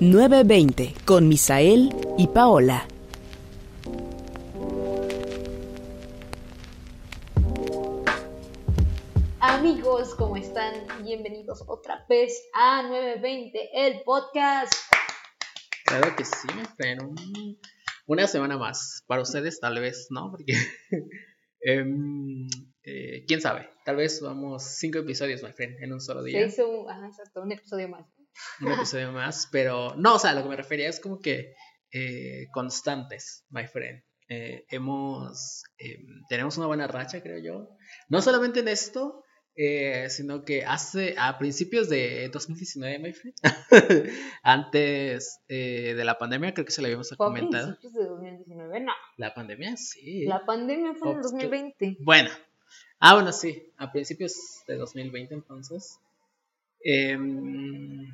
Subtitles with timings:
[0.00, 2.86] 920 con Misael y Paola.
[9.40, 10.86] Amigos, ¿cómo están?
[11.02, 14.72] Bienvenidos otra vez a 920, el podcast.
[15.84, 17.58] Claro que sí, me friend.
[18.06, 19.02] Una semana más.
[19.08, 20.30] Para ustedes, tal vez, ¿no?
[20.30, 20.52] Porque.
[21.60, 22.46] em,
[22.84, 23.68] eh, quién sabe.
[23.84, 26.38] Tal vez vamos cinco episodios, my friend, en un solo día.
[26.38, 28.06] Se hizo un, ajá, exacto, un episodio más.
[28.60, 29.48] Un episodio más.
[29.52, 31.54] Pero no, o sea, lo que me refería es como que
[31.92, 34.02] eh, constantes, my friend.
[34.28, 35.62] Eh, hemos.
[35.78, 37.70] em, tenemos una buena racha, creo yo.
[38.08, 39.24] No solamente en esto,
[39.56, 43.34] eh, sino que hace a principios de 2019, my friend,
[44.42, 47.76] antes eh, de la pandemia, creo que se lo habíamos Fue a comentado.
[47.78, 48.92] principios de 2019, no.
[49.16, 50.26] La pandemia, sí.
[50.26, 51.96] La pandemia fue en el Ops, que- 2020.
[52.00, 52.30] Bueno,
[53.00, 54.34] ah, bueno, sí, a principios
[54.68, 55.98] de 2020 entonces.
[56.84, 58.06] em,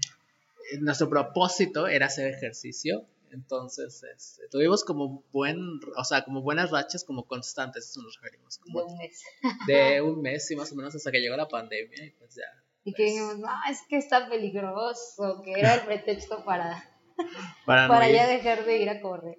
[0.80, 5.58] nuestro propósito era hacer ejercicio, entonces este, tuvimos como buen,
[5.96, 9.22] o sea, como buenas rachas, como constantes, eso nos referimos, De como un mes.
[9.66, 12.42] de un mes y más o menos hasta que llegó la pandemia y pues ya.
[12.84, 16.84] Y que dijimos, no, es que está peligroso, que era el pretexto para,
[17.66, 18.16] Para, no para ir.
[18.16, 19.38] ya dejar de ir a correr.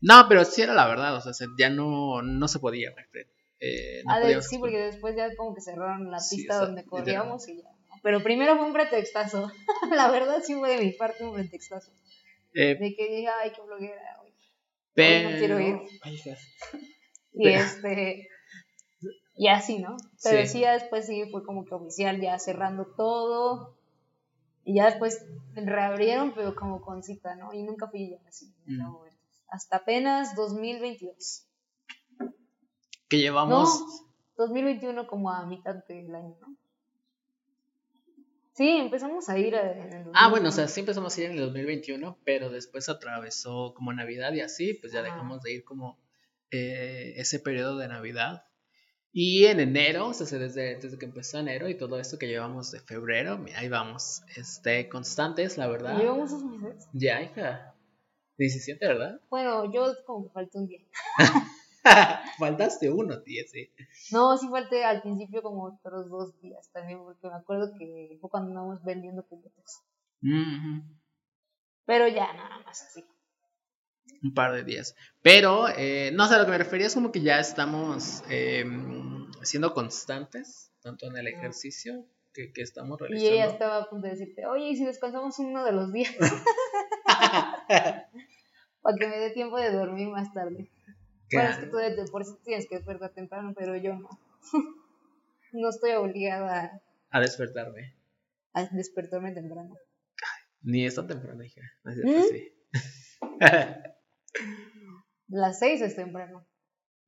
[0.00, 2.90] No, pero sí era la verdad, o sea, se- ya no, no se podía.
[3.60, 6.58] Eh, no Ah, de- sí, porque después ya como que cerraron la Sí, pista o
[6.58, 7.68] sea, donde corríamos y ya.
[8.06, 9.50] Pero primero fue un pretextazo.
[9.90, 11.90] la verdad sí fue de mi parte un pretextazo.
[12.54, 14.20] Eh, De que dije, ay, qué bloguera.
[14.22, 14.32] hoy".
[14.94, 15.30] pero...
[15.30, 15.76] no quiero ir.
[17.32, 18.28] Y Pero- este.
[19.34, 19.96] Y así, ¿no?
[20.22, 20.60] Pero Sí.
[20.60, 23.76] después sí fue como que oficial, ya cerrando todo.
[24.62, 27.52] Y ya después reabrieron, pero como con cita, ¿no?
[27.54, 28.54] Y nunca fui ya así.
[28.66, 28.78] Mm.
[28.78, 29.00] no,
[29.48, 31.48] hasta apenas 2022.
[33.08, 33.80] Que llevamos...
[33.80, 36.56] No, 2021 como a mitad del año, ¿no?
[38.56, 40.52] Sí, empezamos a ir a- en el Ah, bueno, o 2021.
[40.52, 44.74] sea, sí empezamos a ir en el 2021, pero después atravesó como Navidad y así,
[44.74, 45.98] pues ya dejamos de ir como
[46.52, 48.44] eh, ese periodo de Navidad.
[49.12, 52.70] Y en enero, o sea, desde, desde que empezó enero y todo esto que llevamos
[52.70, 55.98] de febrero, ahí vamos, este, constantes, la verdad.
[55.98, 56.86] Llevamos dos meses.
[56.92, 57.74] Ya, hija.
[58.38, 59.20] 17, ¿verdad?
[59.30, 60.80] Bueno, yo como que falté un día.
[62.38, 63.70] Faltaste uno, tía, sí.
[64.12, 68.30] No, sí falté al principio como otros dos días también, porque me acuerdo que fue
[68.30, 69.26] cuando andábamos vendiendo.
[70.22, 70.82] Ujú.
[71.84, 73.04] Pero ya, nada más así.
[74.22, 74.94] un par de días.
[75.22, 78.64] Pero, eh, no sé, a lo que me refería es como que ya estamos eh,
[79.42, 83.34] siendo constantes, tanto en el ejercicio que, que estamos Y realizando.
[83.34, 86.14] ella estaba a punto de decirte, oye, ¿y si descansamos uno de los días?
[88.82, 90.70] Para que me dé tiempo de dormir más tarde.
[91.32, 94.08] Bueno, es que tú de por sí tienes que despertar temprano, pero yo no.
[95.52, 97.94] no estoy obligada A despertarme.
[98.52, 99.74] a despertarme temprano.
[100.62, 101.60] Ni es tan temprano, hija.
[101.84, 102.22] No es ¿Mm?
[102.30, 102.52] sí.
[105.28, 106.46] Las seis es temprano.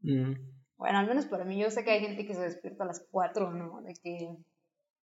[0.00, 0.32] Mm,
[0.76, 3.04] Bueno, al menos para mí, yo sé que hay gente que se despierta a las
[3.10, 3.80] cuatro, ¿no?
[3.82, 4.36] De que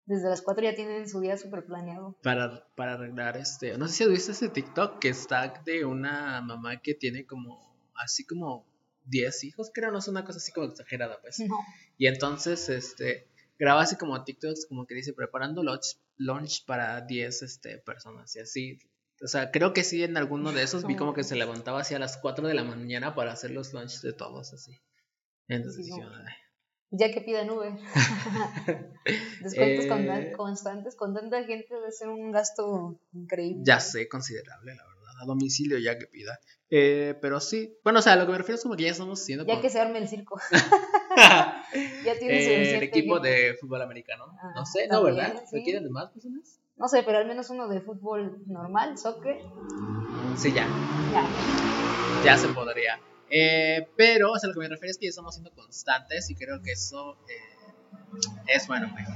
[0.05, 2.17] desde las cuatro ya tienen su día súper planeado.
[2.23, 3.77] para, para arreglar este.
[3.77, 7.75] No sé si has visto ese TikTok que está de una mamá que tiene como.
[7.95, 8.65] Así como
[9.07, 11.39] 10 hijos, creo, no es una cosa así como exagerada, pues.
[11.39, 11.55] No.
[11.97, 17.41] Y entonces, este, graba así como TikToks, como que dice, preparando lunch, lunch para 10
[17.41, 18.79] este, personas y así.
[19.23, 21.95] O sea, creo que sí, en alguno de esos vi como que se levantaba así
[21.95, 24.77] a las 4 de la mañana para hacer los lunch de todos, así.
[25.47, 25.89] Entonces.
[26.91, 27.73] Ya que pidan Uber.
[29.41, 30.33] Descuentos Eh.
[30.37, 33.61] constantes con tanta gente debe ser un gasto increíble.
[33.65, 34.96] ya sé, considerable, la verdad.
[35.21, 36.39] A domicilio ya que pida.
[36.69, 39.23] Eh, pero sí, bueno, o sea, lo que me refiero es como que ya estamos
[39.23, 40.39] siendo Ya como- que se arme el circo.
[42.05, 44.25] ya tiene Eh, el equipo de fútbol americano.
[44.41, 45.33] Ah, no sé, no, ¿verdad?
[45.49, 45.57] sí.
[45.57, 46.59] ¿Requieren de más personas?
[46.75, 49.37] No sé, pero al menos uno de fútbol normal, soccer.
[50.35, 50.67] Sí, ya.
[51.11, 51.23] Ya.
[52.23, 52.99] ya se podría.
[53.29, 56.35] Eh, pero, o sea, lo que me refiero es que ya estamos siendo constantes y
[56.35, 58.89] creo que eso eh, es bueno.
[58.93, 59.07] pues.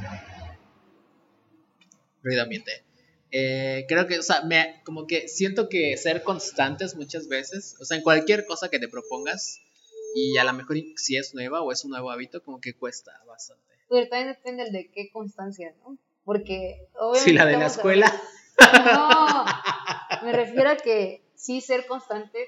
[2.24, 2.84] Ruido ambiente.
[3.32, 7.86] Eh, creo que, o sea, me, como que siento que ser constantes muchas veces, o
[7.86, 9.62] sea, en cualquier cosa que te propongas,
[10.14, 13.12] y a lo mejor si es nueva o es un nuevo hábito, como que cuesta
[13.26, 13.64] bastante.
[13.90, 15.98] Pero también depende de qué constancia, ¿no?
[16.26, 17.30] Porque obviamente.
[17.30, 18.22] Si la de la escuela,
[18.60, 19.46] No,
[20.24, 22.48] me refiero a que sí ser constante,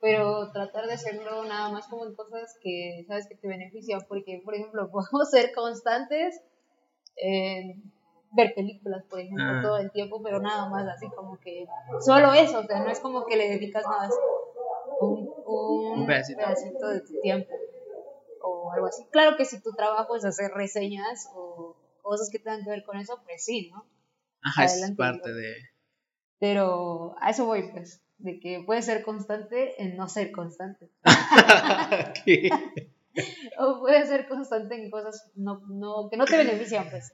[0.00, 4.40] pero tratar de hacerlo nada más como en cosas que sabes que te benefician, porque
[4.44, 6.40] por ejemplo podemos ser constantes
[7.16, 7.92] en
[8.32, 9.60] ver películas, por ejemplo, Ah.
[9.62, 11.66] todo el tiempo, pero nada más así como que
[12.00, 14.10] solo eso, o sea, no es como que le dedicas más
[15.00, 16.38] un, un Un pedacito.
[16.40, 17.54] pedacito de tu tiempo
[18.42, 19.04] o algo así.
[19.10, 22.96] Claro que si tu trabajo es hacer reseñas o cosas que tengan que ver con
[22.98, 23.84] eso, pues sí, ¿no?
[24.42, 25.40] ajá, es parte digo.
[25.40, 25.54] de,
[26.38, 30.90] Pero a eso voy, pues, de que puedes ser constante en no ser constante.
[33.58, 37.12] O puedes ser constante en cosas no, no, que no te benefician, pues.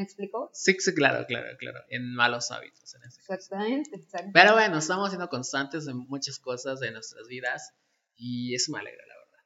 [0.00, 0.48] ¿Me explico?
[0.54, 1.80] Sí, sí, claro, claro, claro.
[1.90, 2.94] En malos hábitos.
[2.94, 3.34] En ese caso.
[3.34, 4.30] Exactamente, exacto.
[4.32, 7.74] Pero bueno, estamos siendo constantes en muchas cosas de nuestras vidas
[8.16, 9.44] y eso me alegra, la verdad.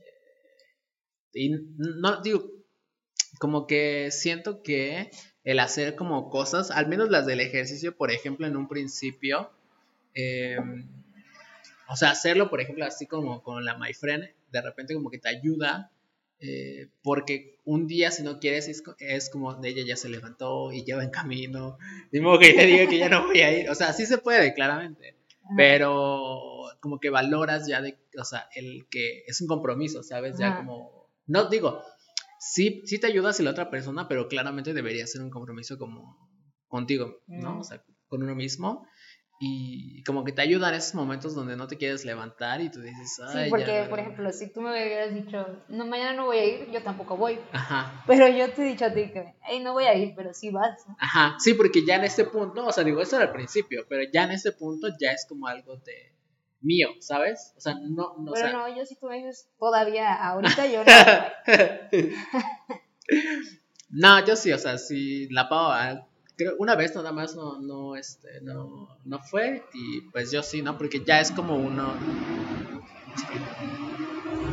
[0.00, 0.04] Eh,
[1.32, 1.48] Y
[1.78, 2.44] no, digo,
[3.38, 5.10] como que siento que
[5.44, 9.50] el hacer como cosas, al menos las del ejercicio, por ejemplo, en un principio,
[10.12, 10.58] eh,
[11.88, 15.18] o sea, hacerlo, por ejemplo, así como con la My Friend, de repente como que
[15.18, 15.90] te ayuda,
[16.40, 20.72] eh, porque un día si no quieres es, es como de ella ya se levantó
[20.72, 21.78] y ya va en camino,
[22.12, 24.18] ni modo que ella diga que ya no voy a ir, o sea, sí se
[24.18, 25.54] puede, claramente, Ajá.
[25.56, 30.38] pero como que valoras ya de, o sea, el que es un compromiso, ¿sabes?
[30.38, 30.56] Ya Ajá.
[30.58, 31.82] como, no digo,
[32.38, 36.30] sí, sí te ayuda si la otra persona, pero claramente debería ser un compromiso como
[36.68, 37.56] contigo, ¿no?
[37.56, 37.58] Mm.
[37.60, 38.86] O sea, con uno mismo.
[39.42, 42.82] Y como que te ayuda en esos momentos donde no te quieres levantar y tú
[42.82, 43.88] dices, Sí, porque, ya".
[43.88, 47.16] por ejemplo, si tú me hubieras dicho, no, mañana no voy a ir, yo tampoco
[47.16, 47.38] voy.
[47.52, 50.34] Ajá, Pero yo te he dicho a ti que, hey, no voy a ir, pero
[50.34, 50.84] sí vas.
[50.98, 54.02] ajá, sí, porque ya en este punto, o sea, digo, eso era al principio, pero
[54.12, 56.12] ya en este punto ya es como algo de
[56.60, 57.54] mío, ¿sabes?
[57.56, 60.66] O sea, no, no, o Pero sea, no, yo si tú me dices, todavía, ahorita
[60.66, 62.80] yo no.
[63.92, 66.06] No, yo sí, o sea, sí, la Pau, ah,
[66.44, 70.62] creo, una vez nada más no, no, este, no, no fue, y pues yo sí,
[70.62, 70.78] ¿no?
[70.78, 71.94] Porque ya es como uno,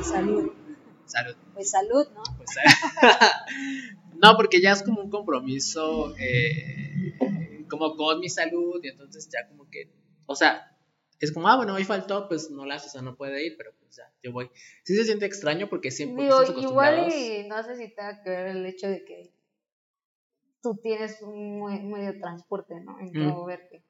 [0.03, 0.51] salud.
[1.05, 2.23] salud, Pues salud, ¿no?
[2.37, 2.49] pues,
[4.21, 7.13] no, porque ya es como un compromiso, eh,
[7.69, 9.89] como con mi salud, y entonces ya como que,
[10.25, 10.77] o sea,
[11.19, 13.55] es como, ah, bueno, hoy faltó, pues no la hace, o sea, no puede ir,
[13.57, 14.51] pero pues ya, yo voy.
[14.83, 18.47] Sí se siente extraño porque siempre Digo, igual y no sé si tenga que ver
[18.47, 19.31] el hecho de que
[20.67, 22.99] tú tienes un medio de transporte, ¿no?
[22.99, 23.29] En que Mm.
[23.29, 23.83] moverte.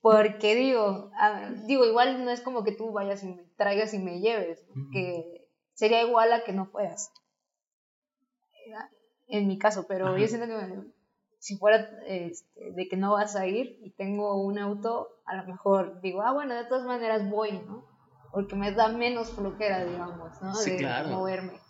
[0.00, 3.98] Porque digo, a- digo, igual no es como que tú vayas y me traigas y
[3.98, 7.10] me lleves, que sería igual a que no fueras.
[9.28, 10.18] En mi caso, pero Ajá.
[10.18, 10.92] yo siento que
[11.38, 15.44] si fuera este, de que no vas a ir y tengo un auto, a lo
[15.44, 17.84] mejor digo, ah, bueno, de todas maneras voy, ¿no?
[18.32, 20.54] Porque me da menos flojera, digamos, ¿no?
[20.54, 21.08] Sí, de claro.
[21.10, 21.60] moverme.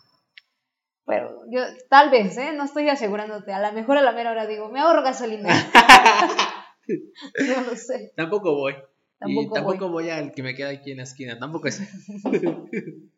[1.09, 2.53] Pero yo, tal vez, ¿eh?
[2.55, 3.51] No estoy asegurándote.
[3.51, 5.49] A lo mejor a la mera hora digo, me ahorro gasolina.
[6.87, 8.13] no lo sé.
[8.15, 8.75] Tampoco voy.
[9.17, 10.11] Tampoco y tampoco voy.
[10.11, 11.81] al que me queda aquí en la esquina, tampoco es.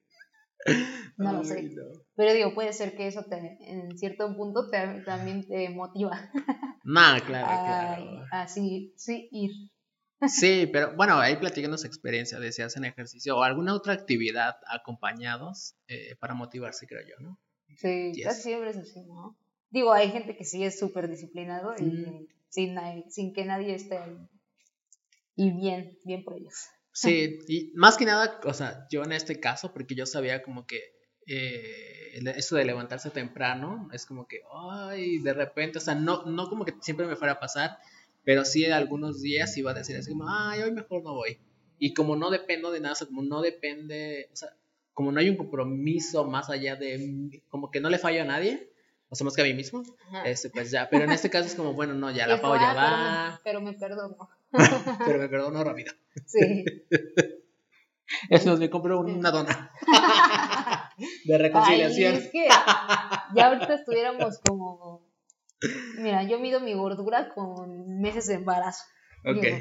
[1.18, 1.64] No lo Ay, sé.
[1.64, 1.86] no.
[2.16, 6.30] Pero digo, puede ser que eso te, en cierto punto te, también te motiva
[6.84, 8.26] Nah, claro, claro.
[8.32, 9.50] a sí, sí ir.
[10.28, 14.58] Sí, pero bueno, ahí platican su experiencia de si hacen ejercicio o alguna otra actividad
[14.68, 17.40] acompañados eh, para motivarse, creo yo, ¿no?
[17.78, 18.26] Sí, Yes.
[18.26, 19.38] casi siempre es así, ¿no?
[19.70, 22.28] Digo, hay gente que sí es súper disciplinado y Mm.
[22.50, 22.78] sin,
[23.10, 24.18] sin que nadie esté ahí.
[25.36, 26.54] Y bien, bien por ellos.
[26.94, 30.68] Sí, y más que nada, o sea, yo en este caso, porque yo sabía como
[30.68, 30.80] que
[31.28, 36.50] eh, eso de levantarse temprano es como que, ay, de repente, o sea, no, no
[36.50, 37.78] como que siempre me fuera a pasar,
[38.26, 41.38] pero sí algunos días iba a decir así como, ay, hoy mejor no voy.
[41.80, 44.50] Y como no dependo de nada, o sea, como no depende, o sea,
[44.94, 48.72] como no hay un compromiso más allá de, como que no le fallo a nadie,
[49.10, 49.84] o sea, más que a mí mismo,
[50.26, 52.72] este, pues ya, pero en este caso es como, bueno, no, ya la pago ya
[52.72, 52.74] "Ah,
[53.34, 54.30] va, Pero me, pero me perdono.
[55.06, 55.94] pero me perdono rápido.
[56.26, 56.66] Sí.
[58.30, 59.72] Es más, me compro una dona
[61.24, 62.14] de reconciliación.
[62.14, 62.48] Ay, es que
[63.36, 65.08] ya ahorita estuviéramos como.
[65.98, 68.84] Mira, yo mido mi gordura con meses de embarazo.
[69.24, 69.42] ok.
[69.42, 69.58] Digo,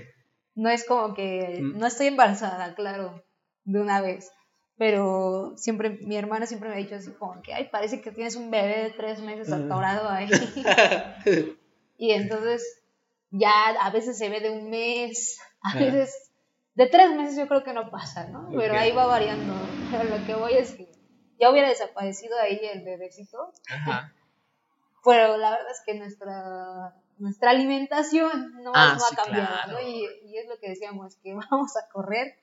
[0.57, 1.61] no es como que.
[1.63, 1.79] Mm.
[1.79, 3.25] No estoy embarazada, claro,
[3.65, 4.33] de una vez.
[4.81, 8.35] Pero siempre, mi hermana siempre me ha dicho así como que, ay, parece que tienes
[8.35, 10.31] un bebé de tres meses atorado ahí.
[11.99, 12.83] y entonces
[13.31, 15.79] ya a veces se ve de un mes, a Ah.
[15.81, 16.31] veces
[16.77, 18.49] de tres meses yo creo que no pasa, ¿no?
[18.57, 19.53] Pero ahí va variando.
[19.91, 20.91] Pero lo que voy es que
[21.39, 24.15] ya hubiera desaparecido ahí el bebecito, Ajá.
[25.05, 29.73] pero la verdad es que nuestra nuestra alimentación no, Ah, no sí, ha cambiado, claro.
[29.73, 29.81] ¿no?
[29.87, 32.35] Y, y es lo que decíamos, que vamos a correr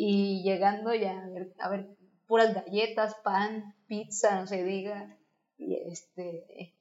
[0.00, 1.24] y llegando ya
[1.58, 1.88] a ver,
[2.28, 5.18] puras galletas, pan, pizza, no se diga,
[5.56, 6.76] y este,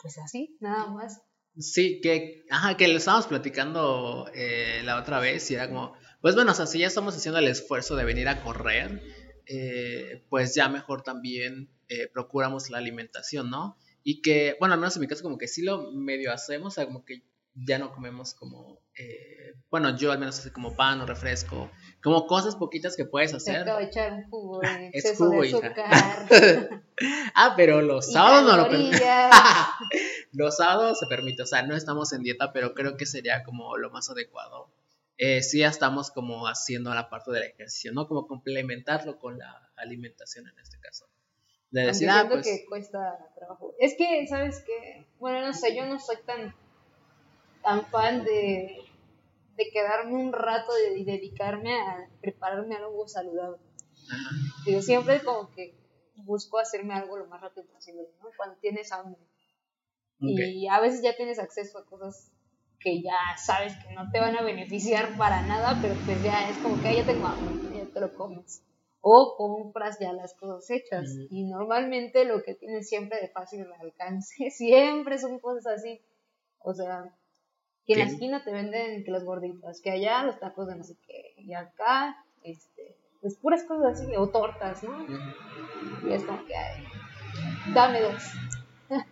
[0.00, 1.20] pues así, nada más.
[1.58, 6.36] Sí, que, ajá, que lo estábamos platicando eh, la otra vez y era como, pues
[6.36, 9.02] bueno, o sea, si ya estamos haciendo el esfuerzo de venir a correr,
[9.46, 13.76] eh, pues ya mejor también eh, procuramos la alimentación, ¿no?
[14.04, 16.76] Y que, bueno, al menos en mi caso como que sí lo medio hacemos, o
[16.76, 18.80] sea, como que ya no comemos como
[19.72, 21.70] bueno, yo al menos hace como pan o refresco,
[22.02, 23.64] como cosas poquitas que puedes hacer.
[23.80, 25.74] echar un jugo de Es jugo, de azúcar.
[27.34, 29.34] ah, pero los y sábados no lo calorías.
[30.32, 33.76] Los sábados se permite, o sea, no estamos en dieta, pero creo que sería como
[33.76, 34.70] lo más adecuado.
[35.18, 38.08] Eh, sí, ya estamos como haciendo la parte del ejercicio, ¿no?
[38.08, 41.06] Como complementarlo con la alimentación en este caso.
[41.70, 42.46] De decir, ah, pues.
[42.46, 43.74] que cuesta trabajo.
[43.78, 45.06] Es que, ¿sabes qué?
[45.18, 46.54] Bueno, no sé, yo no soy tan,
[47.62, 48.78] tan fan de,
[49.56, 53.58] de quedarme un rato de- y dedicarme a prepararme algo saludable.
[54.66, 55.74] Digo, siempre como que
[56.14, 58.28] busco hacerme algo lo más rápido posible, ¿no?
[58.36, 59.20] Cuando tienes hambre.
[60.20, 62.30] Y a veces ya tienes acceso a cosas
[62.78, 66.58] que ya sabes que no te van a beneficiar para nada, pero pues ya es
[66.58, 68.62] como que "Ay, ya tengo hambre, ya te lo comes.
[69.00, 71.08] O compras ya las cosas hechas.
[71.30, 76.00] Y normalmente lo que tienes siempre de fácil alcance, siempre son cosas así.
[76.60, 77.16] O sea,
[77.86, 80.84] que en la esquina te venden que las gorditas, que allá los tacos de no
[80.84, 85.06] sé qué, y acá, este, pues puras cosas así, o tortas, ¿no?
[86.04, 86.84] Y es como que, ay,
[87.74, 88.22] dame dos.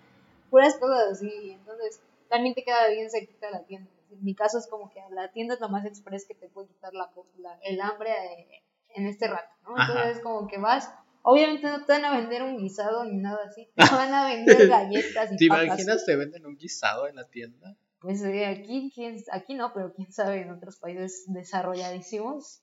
[0.51, 1.53] Puras cosas así.
[1.53, 3.91] Entonces, también te queda bien cerquita la tienda.
[4.11, 6.69] En mi caso es como que la tienda es lo más express que te puede
[6.69, 7.09] quitar la,
[7.39, 8.63] la- el hambre eh,
[8.97, 9.77] en este rato, ¿no?
[9.77, 9.93] Ajá.
[9.93, 10.93] Entonces, es como que vas.
[11.23, 13.69] Obviamente no te van a vender un guisado ni nada así.
[13.77, 15.65] Te van a vender galletas y ¿Te papas.
[15.67, 17.77] imaginas te venden un guisado en la tienda?
[18.01, 22.63] Pues eh, aquí, quién- aquí no, pero quién sabe en otros países desarrolladísimos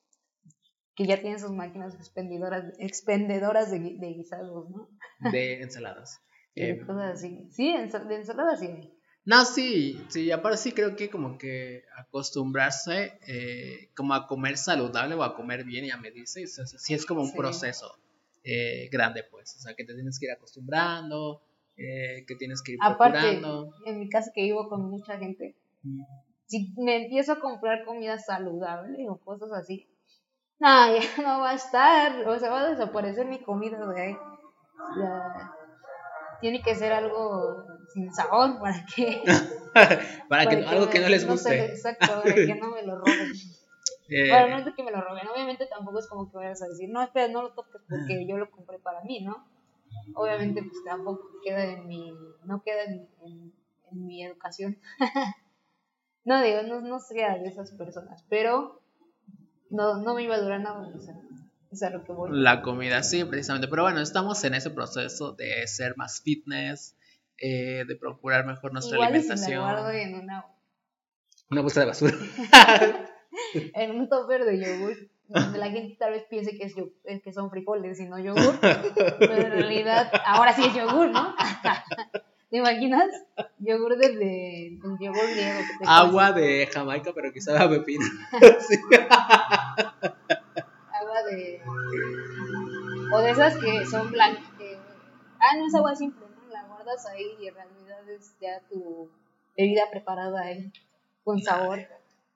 [0.95, 4.89] que ya tienen sus máquinas expendedoras, expendedoras de, de guisados, ¿no?
[5.31, 6.19] De ensaladas.
[6.55, 7.47] De Eh, cosas así.
[7.51, 8.67] Sí, de ensalada sí.
[9.25, 15.13] No, sí, sí, aparte sí creo que como que acostumbrarse eh, como a comer saludable
[15.13, 17.37] o a comer bien y a medirse, o sea, sí es como un Sí.
[17.37, 17.91] proceso
[18.43, 21.43] eh, grande, pues, o sea, que te tienes que ir acostumbrando,
[21.77, 23.69] eh, que tienes que ir Aparte, procurando.
[23.85, 26.01] en mi casa que vivo con mucha gente, Mm.
[26.47, 29.87] si me empiezo a comprar comida saludable o cosas así,
[30.59, 34.17] no, ya no va a estar, o sea, va a desaparecer mi comida ahí.
[34.99, 35.51] Ya,
[36.41, 39.21] tiene que ser algo sin sabor para que,
[40.29, 41.49] Para que algo me- que no les guste.
[41.57, 43.31] le- exacto, para que no me lo roben.
[44.09, 46.61] Eh, Bueno, no es de que me lo roben, obviamente tampoco es como que vayas
[46.61, 49.45] a decir, no, espera, no lo toques porque yo lo compré para mí, ¿no?
[50.15, 52.13] Obviamente pues tampoco queda en mi,
[52.45, 53.53] no queda en, en-
[53.91, 54.77] en mi educación.
[56.25, 58.81] no digo, no, no sería de esas personas, pero
[59.69, 61.15] no, no me iba a durar nada, o sea,
[61.71, 62.29] es a lo que voy.
[62.33, 63.67] La comida, sí, precisamente.
[63.67, 66.95] Pero bueno, estamos en ese proceso de ser más fitness,
[67.37, 69.61] eh, de procurar mejor nuestra Igual alimentación.
[69.61, 70.45] guardo en una,
[71.49, 72.13] Una bolsa de basura.
[73.73, 74.97] en un topper de yogur,
[75.27, 76.73] donde la gente tal vez piense que, es
[77.05, 81.35] eh, que son frijoles y no yogur, pero en realidad ahora sí es yogur, ¿no?
[82.49, 83.09] ¿Te imaginas?
[83.59, 85.59] Yogur desde el yogur griego.
[85.59, 88.05] que te Agua de Jamaica, pero sabe a pepino.
[88.59, 88.77] Sí.
[90.93, 91.61] Agua de...
[93.13, 94.43] O de esas que son blancas.
[94.57, 94.77] que-
[95.39, 96.47] Ah, no es agua simple, ¿no?
[96.53, 99.09] La guardas ahí y en realidad es ya tu
[99.55, 100.71] bebida preparada ahí,
[101.23, 101.79] con sabor,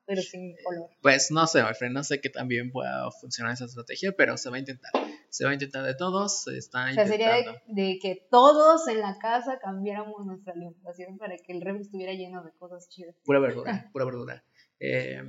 [0.06, 0.90] pero sin color.
[1.02, 4.50] Pues no sé, my friend, no sé qué también pueda funcionar esa estrategia, pero se
[4.50, 4.92] va a intentar.
[5.30, 8.88] Se va a intentar de todos, se está O sea, sería de, de que todos
[8.88, 13.16] en la casa cambiáramos nuestra alimentación para que el refri estuviera lleno de cosas chidas.
[13.24, 14.44] Pura verdura, pura verdura.
[14.80, 15.22] Eh,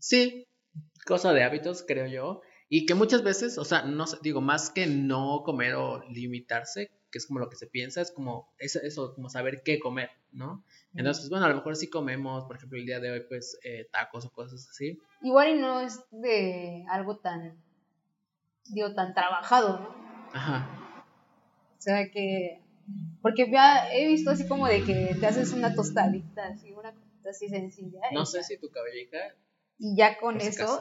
[0.00, 0.48] sí,
[1.06, 2.40] cosa de hábitos, creo yo.
[2.68, 7.18] Y que muchas veces, o sea, no digo, más que no comer o limitarse, que
[7.18, 10.64] es como lo que se piensa, es como eso, eso como saber qué comer, ¿no?
[10.94, 13.86] Entonces, bueno, a lo mejor sí comemos, por ejemplo, el día de hoy, pues, eh,
[13.92, 14.98] tacos o cosas así.
[15.22, 17.62] Igual y no es de algo tan,
[18.70, 19.94] digo, tan trabajado, ¿no?
[20.32, 20.68] Ajá.
[21.78, 22.60] O sea que,
[23.20, 27.30] porque ya he visto así como de que te haces una tostadita, así, una cosita
[27.30, 28.00] así sencilla.
[28.12, 29.18] No sé ya- si tu cabellita
[29.78, 30.80] Y ya con eso,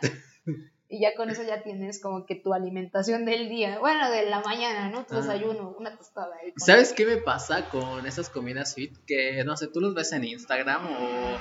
[0.92, 4.40] y ya con eso ya tienes como que tu alimentación del día, bueno, de la
[4.40, 5.04] mañana, ¿no?
[5.06, 5.20] Tu Ah.
[5.22, 6.30] desayuno, una tostada.
[6.40, 8.94] ahí ¿Sabes qué me pasa con esas comidas fit?
[9.06, 11.38] Que no sé, tú los ves en Instagram o,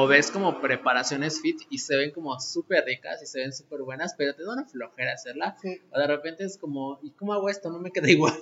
[0.00, 3.82] o ves como preparaciones fit y se ven como súper ricas y se ven súper
[3.82, 5.56] buenas, pero te da una flojera hacerla.
[5.60, 5.80] Sí.
[5.92, 7.70] O de repente es como, ¿y cómo hago esto?
[7.70, 8.32] No me queda igual.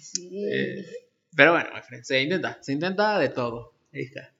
[0.00, 0.28] Sí.
[0.34, 0.84] Eh,
[1.34, 1.70] pero bueno,
[2.02, 4.30] se intenta, se intenta de todo, hija,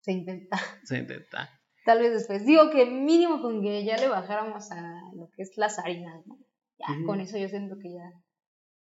[0.00, 0.58] Se intenta.
[0.84, 1.57] se intenta.
[1.88, 2.44] Tal vez después.
[2.44, 6.38] Digo que mínimo con que ya le bajáramos a lo que es las harinas, ¿no?
[6.78, 8.12] Ya, con eso yo siento que ya,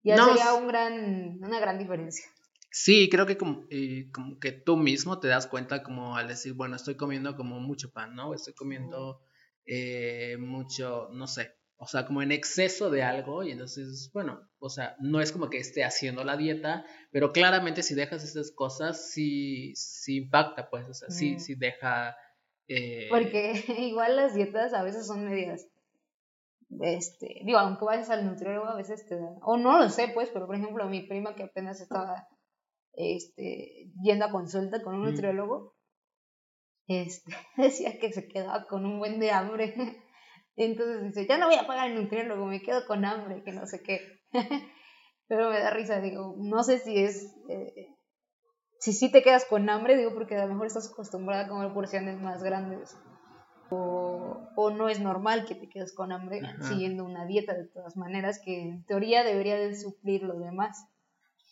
[0.02, 2.24] ya No, sería un gran, una gran diferencia.
[2.68, 6.54] Sí, creo que como, eh, como que tú mismo te das cuenta como al decir,
[6.54, 8.34] bueno, estoy comiendo como mucho pan, ¿no?
[8.34, 9.20] Estoy comiendo
[9.66, 14.68] eh, mucho, no sé, o sea, como en exceso de algo y entonces, bueno, o
[14.68, 19.12] sea, no es como que esté haciendo la dieta, pero claramente si dejas esas cosas,
[19.12, 22.16] sí, sí impacta, pues, o sea, sí, sí deja...
[22.68, 25.66] eh, Porque igual las dietas a veces son medidas.
[26.80, 30.30] Este, digo, aunque vayas al nutriólogo, a veces te dan, o no lo sé, pues,
[30.30, 32.26] pero por ejemplo, mi prima que apenas estaba
[32.94, 35.10] este, yendo a consulta con un Mm.
[35.10, 35.74] nutriólogo,
[36.88, 39.74] este, decía que se quedaba con un buen de hambre.
[40.56, 43.66] Entonces dice, ya no voy a pagar el nutriólogo, me quedo con hambre, que no
[43.66, 44.00] sé qué.
[45.28, 47.95] Pero me da risa, digo, no sé si es, eh,
[48.86, 51.72] si sí te quedas con hambre, digo, porque a lo mejor estás acostumbrada a comer
[51.72, 52.96] porciones más grandes.
[53.68, 56.68] O, o no es normal que te quedes con hambre Ajá.
[56.68, 60.78] siguiendo una dieta de todas maneras, que en teoría debería de suplir lo demás.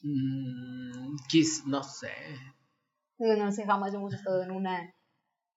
[0.03, 2.13] mm, quis- no sé,
[3.19, 4.95] Digo, no sé, jamás hemos estado en una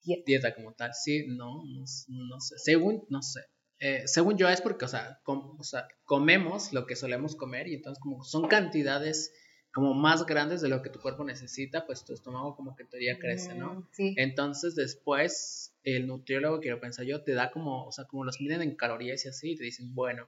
[0.04, 0.24] dieta.
[0.26, 3.42] dieta como tal, sí, no, no, no sé, según, no sé.
[3.80, 7.68] Eh, según yo es porque, o sea, com- o sea, comemos lo que solemos comer
[7.68, 9.32] y entonces como son cantidades
[9.78, 13.20] como más grandes de lo que tu cuerpo necesita, pues tu estómago como que todavía
[13.20, 13.76] crece, ¿no?
[13.76, 14.14] Mm, Sí.
[14.18, 18.64] Entonces después el nutriólogo, quiero pensar yo, te da como, o sea, como los miden
[18.64, 20.28] en calorías y así, y te dicen, bueno,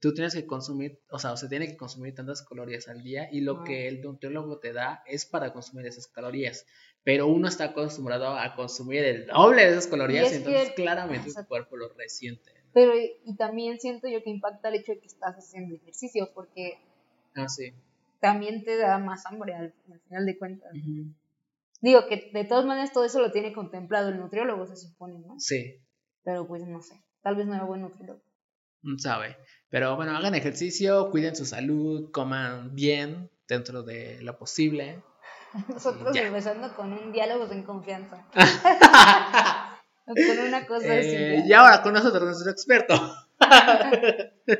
[0.00, 3.28] tú tienes que consumir, o sea, o se tiene que consumir tantas calorías al día
[3.32, 3.64] y lo Ah.
[3.64, 6.66] que el nutriólogo te da es para consumir esas calorías.
[7.02, 10.74] Pero uno está acostumbrado a consumir el doble de esas calorías es y, entonces que-
[10.82, 11.48] claramente tu Exacto.
[11.48, 12.50] cuerpo lo resiente.
[12.74, 12.92] Pero
[13.24, 16.74] y también siento yo que impacta el hecho de que estás haciendo ejercicio, porque
[17.34, 17.72] Ah, sí.
[18.20, 20.70] También te da más hambre al, al final de cuentas.
[21.80, 25.38] Digo que de todas maneras todo eso lo tiene contemplado el nutriólogo, se supone, ¿no?
[25.40, 25.78] Sí,
[26.24, 28.20] Pero pues no sé, tal vez no era buen nutriólogo.
[28.82, 29.36] no sabe.
[29.70, 35.02] Pero bueno, hagan ejercicio, cuiden su salud, coman bien dentro de lo posible.
[35.68, 36.26] Nosotros Ya.
[36.26, 38.26] empezando con un diálogo en confianza.
[40.06, 41.14] Con una cosa así.
[41.14, 42.94] Eh, y ahora con nosotros nuestro experto.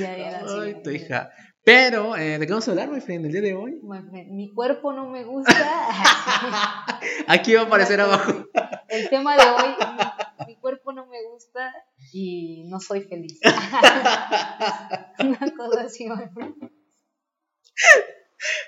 [0.00, 1.30] Ya, Ay, tu hija.
[1.64, 3.78] Pero, eh, ¿de qué vamos a hablar, my friend, el día de hoy?
[3.84, 5.52] My friend, Mi cuerpo no me gusta.
[7.28, 8.46] Aquí va a aparecer abajo.
[8.88, 9.68] El tema de hoy,
[10.40, 11.72] mi, mi cuerpo no me gusta
[12.12, 13.38] y no soy feliz.
[15.20, 16.54] Una cosa así, my friend.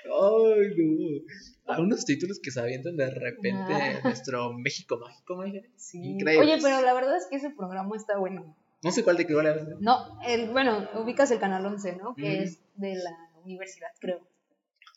[0.05, 1.73] Ay, no.
[1.73, 3.99] Hay unos títulos que se avientan de repente Ah.
[4.05, 5.67] nuestro México mágico, my friend.
[5.75, 5.97] Sí.
[6.01, 6.53] Increíble.
[6.53, 8.55] Oye, pero la verdad es que ese programa está bueno.
[8.83, 9.55] No sé cuál de qué vale.
[9.79, 12.15] No, el, bueno, ubicas el canal 11, ¿no?
[12.15, 14.27] Que es de la universidad, creo,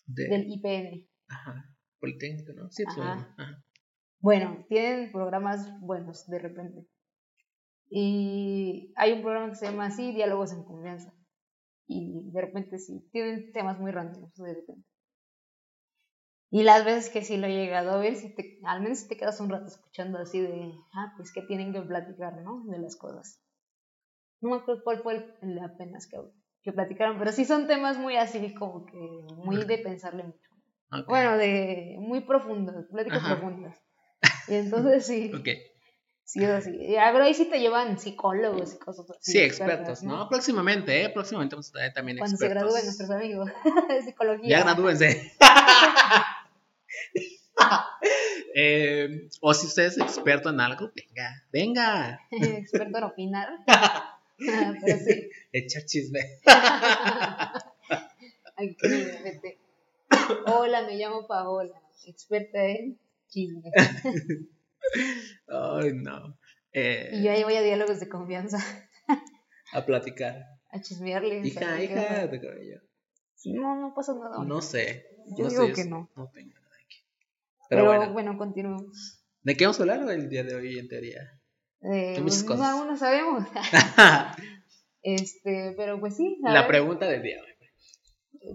[0.07, 0.29] De...
[0.29, 1.07] del IPN.
[1.29, 1.75] Ajá.
[2.01, 2.71] Politécnico, ¿no?
[2.71, 3.35] Sí, pues, Ajá.
[3.37, 3.65] ajá.
[4.21, 6.87] Bueno, tienen programas buenos de repente.
[7.91, 11.15] Y hay un programa que se llama así, Diálogos en Confianza.
[11.87, 14.85] Y de repente sí, tienen temas muy randoms de repente.
[16.51, 19.09] Y las veces que sí lo he llegado a ver, si te, al menos si
[19.09, 22.65] te quedas un rato escuchando así de, ah, pues que tienen que platicar, ¿no?
[22.65, 23.43] De las cosas.
[24.41, 26.17] No me acuerdo cuál fue el, apenas que,
[26.63, 28.97] que platicaron, pero sí son temas muy así, como que
[29.37, 30.49] muy de pensarle mucho.
[31.07, 33.35] Bueno, de muy profundas, pláticas Ajá.
[33.37, 33.77] profundas.
[34.49, 35.49] Y entonces sí, Ok.
[36.25, 36.71] sí es así.
[36.77, 39.33] Y, a ver, ahí sí te llevan psicólogos y cosas así.
[39.33, 40.29] Sí, expertos, ¿no?
[40.29, 41.11] Próximamente, ¿eh?
[41.11, 42.63] Próximamente vamos a traer también Cuando se expertos.
[42.73, 43.51] gradúen nuestros amigos
[43.89, 44.59] de psicología.
[44.59, 45.33] Ya gradúense.
[48.55, 53.49] Eh, o si usted es experto en algo, venga, venga, Experto en opinar.
[54.39, 56.21] Pero sí, echar chisme.
[58.59, 59.59] GPT.
[60.47, 62.99] Hola, me llamo Paola, experta en
[63.29, 63.71] chisme.
[65.49, 66.39] Ay, no.
[66.73, 68.59] Eh, Y yo ahí voy a diálogos de confianza,
[69.73, 70.45] a platicar.
[70.71, 71.47] a chismearle.
[71.47, 72.81] Hija, ¿sabes qué hija, de cabello.
[73.45, 74.45] No, no pasa nada.
[74.45, 75.07] No sé.
[75.37, 76.11] Yo no digo sé, que no.
[76.17, 76.99] No tengo nada aquí.
[77.69, 79.23] Pero, Pero, bueno, bueno, continuemos.
[79.43, 81.38] ¿de qué vamos a hablar el día de hoy en teoría?
[81.83, 82.67] Eh, Hay muchas pues, cosas.
[82.75, 83.45] aún no sabemos.
[85.01, 86.39] Este, pero pues sí.
[86.43, 87.41] La ver, pregunta del día.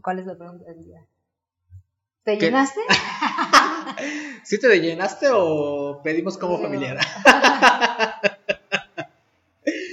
[0.04, 1.00] ¿Cuál es la pregunta del día?
[2.24, 2.46] ¿Te ¿Qué?
[2.48, 2.82] llenaste?
[4.44, 7.00] ¿Sí te llenaste o pedimos como familiar?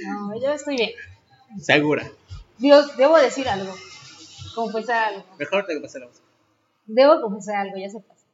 [0.05, 0.91] No, yo estoy bien.
[1.59, 2.09] Segura.
[2.57, 3.73] Dios, debo decir algo.
[4.53, 5.25] Confesar algo.
[5.39, 6.21] Mejor te pasemos.
[6.85, 8.25] Debo confesar algo, ya se pasó.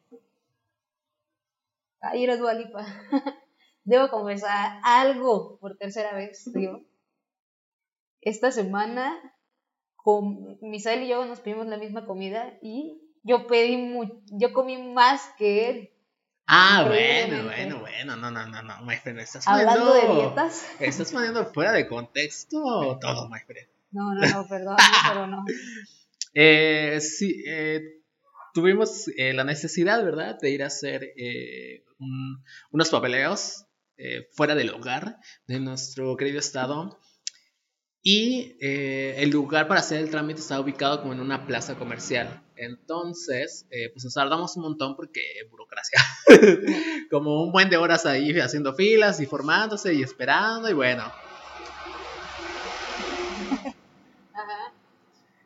[2.01, 2.85] Ahí eres Dualipa.
[3.87, 6.81] Debo confesar algo por tercera vez, digo.
[8.19, 9.15] Esta semana,
[9.95, 14.77] con Misael y yo nos pedimos la misma comida y yo pedí mu- yo comí
[14.77, 15.89] más que él.
[16.47, 18.15] Ah, bueno, bueno, bueno.
[18.17, 19.19] No, no, no, no, my friend.
[19.19, 20.67] Estás Hablando de poniendo- dietas.
[20.81, 23.69] Estás poniendo fuera de contexto todo, my friend.
[23.91, 24.75] No, no, no, perdón,
[25.07, 25.45] pero no.
[26.39, 28.01] Eh, sí, eh,
[28.53, 33.65] tuvimos eh, la necesidad, ¿verdad?, de ir a hacer eh, un- unos papeleos
[33.97, 36.99] eh, fuera del hogar de nuestro querido estado.
[38.01, 42.41] Y eh, el lugar para hacer el trámite estaba ubicado como en una plaza comercial.
[42.55, 45.99] Entonces, eh, pues nos tardamos un montón porque burocracia.
[47.11, 51.11] como un buen de horas ahí haciendo filas y formándose y esperando y bueno.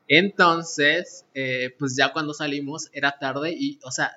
[0.07, 4.11] Entonces, eh, pues ya cuando salimos era tarde y, o sea,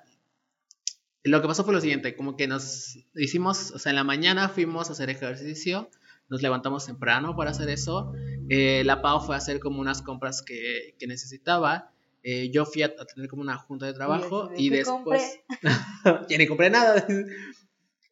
[1.25, 4.49] lo que pasó fue lo siguiente, como que nos hicimos, o sea, en la mañana
[4.51, 5.91] fuimos a hacer ejercicio,
[6.29, 8.13] nos levantamos temprano para hacer eso,
[8.49, 12.83] eh, la Pau fue a hacer como unas compras que, que necesitaba, eh, yo fui
[12.83, 15.41] a, a tener como una junta de trabajo ¿de y después...
[16.29, 17.07] ya ni compré nada.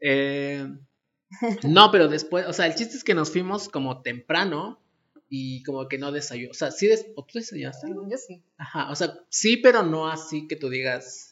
[0.05, 0.67] Eh,
[1.63, 4.83] no, pero después, o sea, el chiste es que nos fuimos como temprano
[5.29, 7.87] y como que no desayunó, o sea, sí, des ¿o tú desayunaste?
[7.89, 8.43] Yo sí.
[8.59, 11.32] Ajá, o sea, sí, pero no así que tú digas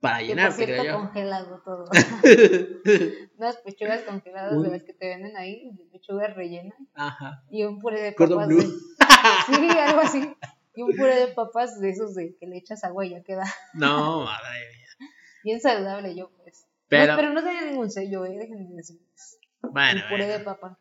[0.00, 0.92] para cierto, creo yo.
[0.94, 1.84] congelado todo.
[3.38, 6.74] Unas pechugas congeladas Un- de las que te venden ahí, pechugas rellenas.
[6.94, 7.42] Ajá.
[7.50, 8.48] Y un puré de papas.
[8.48, 8.56] de-
[9.46, 10.32] Sí, algo así.
[10.74, 13.44] Y un puré de papas de esos de que le echas agua y ya queda
[13.74, 15.08] No, madre mía.
[15.44, 16.66] bien saludable yo, pues.
[16.88, 19.38] Pero- No, pero no tenía ningún sello, eh, déjenme decirles.
[19.62, 20.38] Bueno, el puré bueno.
[20.38, 20.78] de papa.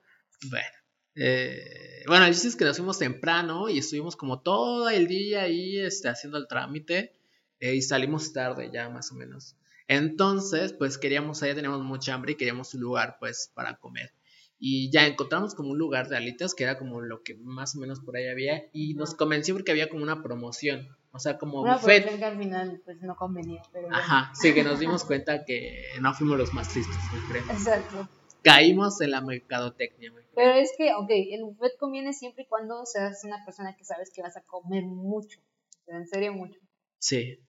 [0.49, 0.67] Bueno,
[1.15, 5.41] eh, bueno, el chiste es que nos fuimos temprano y estuvimos como todo el día
[5.41, 7.18] ahí este, haciendo el trámite
[7.59, 9.55] eh, y salimos tarde ya más o menos.
[9.87, 14.13] Entonces, pues queríamos, allá teníamos mucha hambre y queríamos un lugar pues para comer.
[14.59, 17.79] Y ya encontramos como un lugar de alitas que era como lo que más o
[17.79, 21.61] menos por ahí había y nos convenció porque había como una promoción, o sea, como
[21.61, 22.19] Una buffet.
[22.19, 23.97] que al final pues no convenía, pero bueno.
[23.97, 27.43] Ajá, sí, que nos dimos cuenta que no fuimos los más listos, muy creo.
[27.49, 28.07] Exacto.
[28.43, 33.23] Caímos en la mercadotecnia, Pero es que, ok, el buffet conviene siempre y cuando seas
[33.23, 35.39] una persona que sabes que vas a comer mucho.
[35.87, 36.59] En serio, mucho.
[36.99, 37.39] Sí.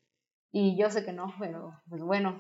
[0.52, 2.38] Y yo sé que no, pero pues bueno.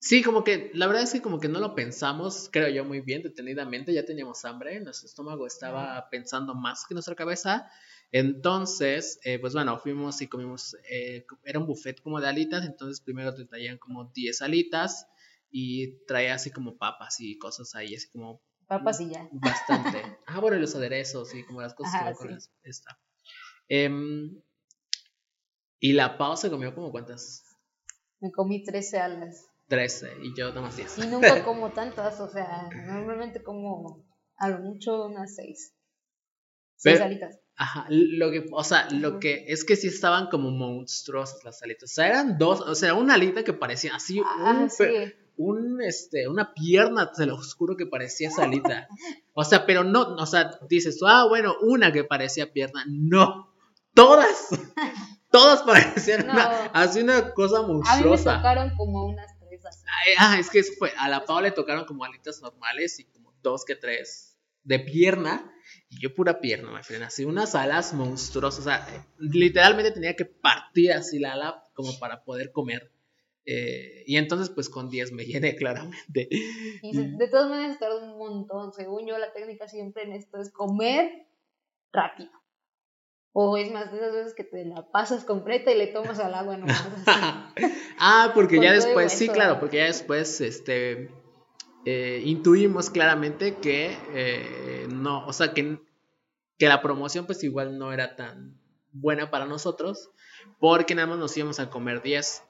[0.00, 3.00] Sí, como que la verdad es que como que no lo pensamos, creo yo, muy
[3.00, 7.70] bien, detenidamente, ya teníamos hambre, nuestro estómago estaba pensando más que nuestra cabeza.
[8.12, 13.00] Entonces, eh, pues bueno, fuimos y comimos, eh, era un buffet como de alitas, entonces
[13.00, 15.06] primero te traían como 10 alitas
[15.50, 19.28] y traía así como papas y cosas ahí, así como Papas y ya.
[19.32, 20.02] bastante.
[20.26, 22.34] ah, bueno, los aderezos y como las cosas Ajá, que van con sí.
[22.34, 22.98] las- esta.
[23.68, 24.42] Em,
[25.80, 27.43] y la Pau se comió como cuántas?
[28.24, 29.44] Me comí 13 alas.
[29.68, 30.96] 13 y yo nomás 10.
[30.98, 34.02] Y nunca como tantas, o sea, normalmente como
[34.38, 35.74] a lo mucho unas 6.
[36.76, 37.38] 6 Pero- alitas.
[37.56, 41.92] Ajá, lo que, o sea, lo que es que sí estaban como monstruosas las alitas.
[41.92, 44.78] O sea, eran dos, o sea, una alita que parecía así, Ah, un, sí.
[44.78, 48.88] pe- un, este, una pierna, te lo juro que parecía esa alita.
[49.34, 52.84] O sea, pero no, o sea, dices, ah, bueno, una que parecía pierna.
[52.88, 53.52] No,
[53.94, 54.48] todas,
[55.34, 56.32] todas parecían No.
[56.32, 58.36] una, así una cosa A mí me monstruosa.
[58.36, 59.84] tocaron como unas 3 así.
[60.18, 63.32] Ah, es que eso fue, a la Pau le tocaron como alitas normales y como
[63.42, 65.50] dos que tres de pierna.
[65.88, 68.60] Y yo pura pierna, me frena, así unas alas monstruosas.
[68.60, 68.86] O sea,
[69.18, 72.92] literalmente tenía que partir así la ala como para poder comer.
[73.46, 76.28] Eh, y entonces, pues con 10 me llené claramente.
[76.30, 78.72] Y de todas maneras tarda un montón.
[78.72, 81.26] Según yo, la técnica siempre en esto es comer
[81.92, 82.30] rápido.
[83.36, 86.34] O es más de esas veces que te la pasas completa y le tomas al
[86.34, 86.86] agua nomás.
[87.98, 91.10] ah, porque ya después, sí, claro, porque ya después, este,
[91.84, 95.80] eh, intuimos claramente que eh, no, o sea, que,
[96.58, 98.56] que la promoción pues igual no era tan
[98.92, 100.10] buena para nosotros,
[100.60, 102.44] porque nada más nos íbamos a comer 10.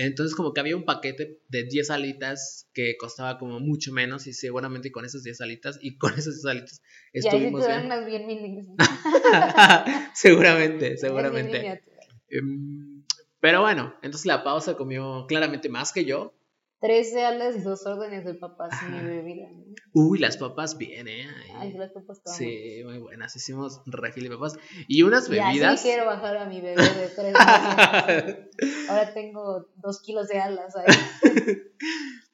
[0.00, 4.32] Entonces como que había un paquete de 10 alitas que costaba como mucho menos y
[4.32, 6.82] seguramente con esas 10 alitas y con esas 10 alitas
[7.12, 7.86] estuvimos bien.
[7.86, 8.76] unas bien mini.
[10.14, 11.82] seguramente, bien seguramente.
[12.28, 13.02] Em,
[13.40, 16.32] Pero bueno, entonces la pausa comió claramente más que yo.
[16.80, 19.48] 13 alas y dos órdenes de papas y mi bebida.
[19.50, 19.64] ¿no?
[19.94, 21.26] Uy, las papas bien, ¿eh?
[21.56, 23.34] Ay, las papas estaban Sí, muy buenas.
[23.34, 24.56] Hicimos refil de papas.
[24.86, 25.74] Y unas Y bebidas.
[25.74, 28.36] así quiero bajar a mi bebé de 3 alas.
[28.88, 30.86] Ahora tengo 2 kilos de alas ahí.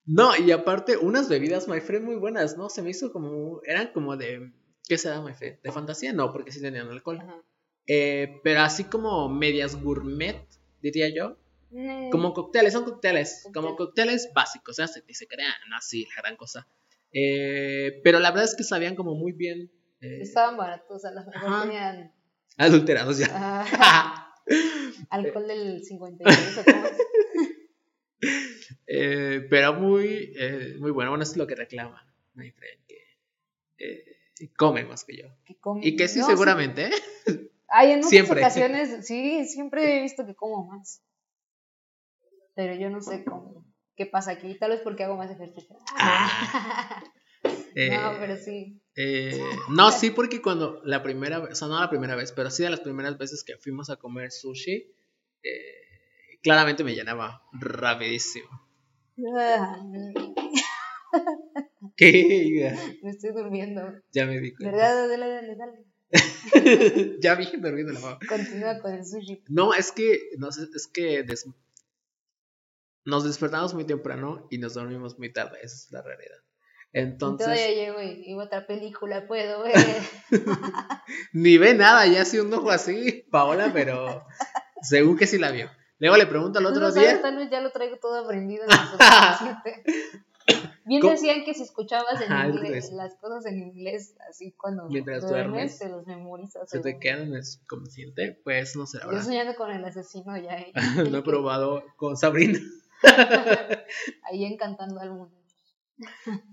[0.06, 2.68] no, y aparte, unas bebidas, my friend, muy buenas, ¿no?
[2.68, 3.60] Se me hizo como.
[3.64, 4.52] Eran como de.
[4.86, 5.60] ¿Qué será, my friend?
[5.62, 6.12] ¿De fantasía?
[6.12, 7.18] No, porque sí tenían alcohol.
[7.22, 7.42] Ajá.
[7.86, 10.46] Eh, pero así como medias gourmet,
[10.82, 11.38] diría yo.
[11.76, 13.40] Mm, Como cócteles, son cócteles.
[13.42, 13.62] Cóctel.
[13.62, 16.68] Como cócteles básicos, o sea, se, se crean así, la gran cosa.
[17.12, 19.72] Eh, pero la verdad es que sabían como muy bien.
[20.00, 22.12] eh, Estaban baratos, a lo mejor tenían
[22.58, 23.66] adulterados ya.
[25.10, 26.92] alcohol del 56 o como es.
[28.86, 30.32] Eh, pero muy,
[30.78, 31.10] muy bueno.
[31.10, 32.98] Bueno, es lo que reclama my friend, que
[33.78, 35.26] eh, come más que yo.
[35.44, 35.84] que comen.
[35.84, 37.50] Y que sí, No, seguramente, ¿eh?
[37.68, 38.40] Ay, en muchas Siempre.
[38.40, 41.02] ocasiones, sí, siempre he visto que como más.
[42.54, 43.64] Pero yo no sé cómo,
[43.96, 44.54] qué pasa aquí.
[44.58, 45.76] Tal vez porque hago más ejercicio.
[45.96, 47.02] Ah.
[47.76, 48.80] Eh, no, pero sí.
[48.94, 49.36] Eh,
[49.68, 52.62] no, sí, porque cuando la primera vez, o sea, no la primera vez, pero sí
[52.62, 54.94] de las primeras veces que fuimos a comer sushi,
[55.42, 58.48] eh, claramente me llenaba rapidísimo.
[61.96, 62.76] ¿Qué?
[63.02, 63.82] Me estoy durmiendo.
[64.12, 64.54] Ya me vi.
[64.54, 64.76] cuenta.
[64.76, 65.08] ¿Verdad?
[65.08, 65.84] Dale, dale, dale.
[67.20, 68.18] ya vi durmiendo la mamá.
[68.28, 69.42] Continúa con el sushi.
[69.48, 71.48] No, es que, no sé, es que des-
[73.04, 76.36] nos despertamos muy temprano y nos dormimos muy tarde, esa es la realidad.
[76.92, 79.74] Entonces, todavía llego y, y otra película puedo ver.
[81.32, 84.24] ni ve nada, ya hace un ojo así, Paola, pero
[84.80, 85.68] según que sí la vio.
[85.98, 87.22] Luego le pregunto al otro no sabes, día.
[87.22, 88.64] tal vez ya lo traigo todo aprendido.
[90.84, 91.12] Bien ¿Cómo?
[91.12, 95.50] decían que si escuchabas en Ajá, inglés, las cosas en inglés, así cuando Mientras duermes,
[95.50, 96.68] duermes, te los memorizas.
[96.68, 100.52] Se te quedan en el subconsciente, pues no sé, Yo soñando con el asesino ya
[100.56, 100.72] ahí,
[101.10, 102.60] No he probado con Sabrina.
[104.24, 105.36] ahí encantando al mundo.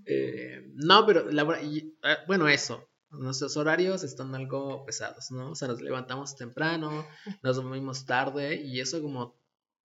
[0.06, 1.94] Eh, no, pero la eh,
[2.28, 2.88] bueno, eso.
[3.10, 5.52] Nuestros horarios están algo pesados, ¿no?
[5.52, 7.06] O sea, nos levantamos temprano,
[7.44, 9.36] nos dormimos tarde y eso como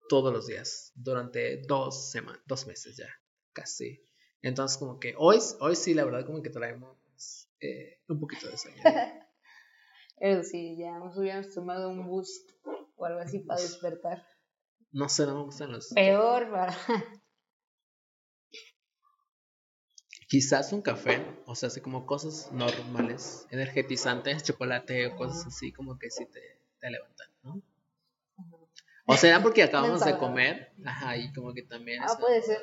[0.09, 3.09] todos los días, durante dos semanas, dos meses ya,
[3.53, 4.01] casi.
[4.43, 8.57] Entonces, como que hoy, hoy sí, la verdad, como que traemos eh, un poquito de
[8.57, 8.83] sueño.
[10.19, 12.51] Pero sí, ya nos hubiéramos tomado un boost
[12.97, 14.25] o algo así para despertar.
[14.93, 15.89] No sé, no me gustan los.
[15.89, 16.77] Peor para...
[20.29, 26.01] Quizás un café, o sea, así como cosas normales, energetizantes, chocolate o cosas así, como
[26.01, 27.63] que sí te, te levantan, ¿no?
[29.07, 32.03] O será porque acabamos de comer, ajá, y como que también.
[32.03, 32.59] Ah, puede ser.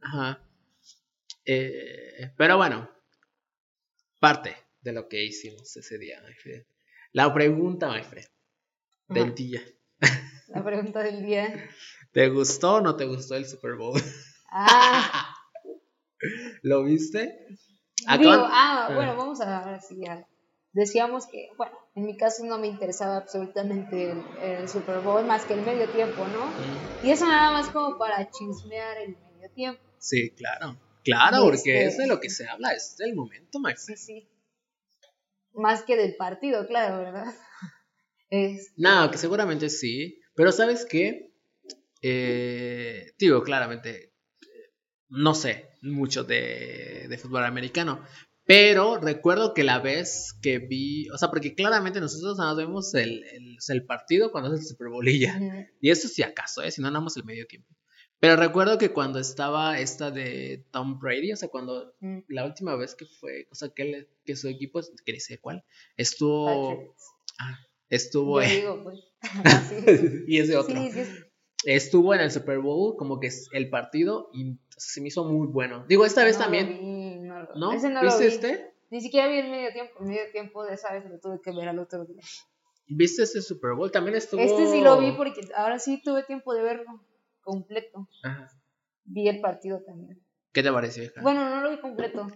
[0.00, 0.40] Ajá.
[1.44, 2.88] Eh, pero bueno,
[4.20, 6.64] parte de lo que hicimos ese día, my friend.
[7.10, 8.28] La pregunta, my friend,
[9.08, 9.62] del día.
[10.56, 11.68] La pregunta del día.
[12.12, 14.00] ¿Te gustó o no te gustó el Super Bowl?
[14.50, 15.34] Ah,
[16.62, 17.46] ¿Lo viste?
[18.18, 18.94] digo, ah, Ah.
[18.94, 20.26] bueno, vamos a ahora sí ya.
[20.72, 25.44] Decíamos que, bueno, en mi caso no me interesaba absolutamente el, el Super Bowl más
[25.44, 26.46] que el medio tiempo, ¿no?
[26.46, 29.80] Mm, Y eso nada más como para chismear el medio tiempo.
[29.98, 30.76] Sí, claro.
[31.04, 34.28] Claro, porque este- es de lo que se habla, es del momento, my Sí.
[35.54, 37.34] Más que del partido, claro, ¿verdad?
[38.28, 40.20] Es, No, que seguramente sí.
[40.36, 41.32] Pero ¿sabes qué?
[42.02, 44.12] Eh, digo, claramente,
[45.08, 48.02] no sé mucho de, de fútbol americano.
[48.44, 52.94] Pero recuerdo que la vez que vi, o sea, porque claramente nosotros nada más vemos
[52.94, 53.24] el,
[53.88, 55.40] partido cuando es el Super Bowl y ya.
[55.80, 56.70] Y eso si acaso, ¿eh?
[56.70, 57.74] Si no, nada más el medio tiempo.
[58.20, 62.76] Pero recuerdo que cuando estaba esta de Tom Brady, o sea, cuando mm, la última
[62.76, 65.64] vez que fue, o sea, que, que su equipo, que ni sé cuál,
[65.96, 67.04] estuvo, Patriots.
[67.40, 67.58] ah,
[67.90, 69.00] estuvo, Yo en- digo, pues.
[70.26, 70.90] y ese otro, Sí,
[71.64, 75.46] estuvo en el Super Bowl, como que es el partido, y se me hizo muy
[75.48, 75.84] bueno.
[75.88, 77.72] Digo, esta vez No lo también, vi, no lo- ¿no?
[77.72, 78.34] Ese no lo ¿Viste vi.
[78.34, 78.70] este?
[78.90, 79.92] Ni siquiera vi el medio tiempo.
[80.00, 82.20] El medio tiempo de esa vez lo tuve que ver al otro día.
[82.86, 83.90] ¿Viste este Super Bowl?
[83.90, 84.40] También estuvo...
[84.40, 87.02] Este sí lo vi porque ahora sí tuve tiempo de verlo
[87.40, 88.08] completo.
[88.22, 88.48] Ajá.
[89.04, 90.22] Vi el partido también.
[90.52, 91.20] ¿Qué te pareció, hija?
[91.20, 92.28] Bueno, no lo vi completo,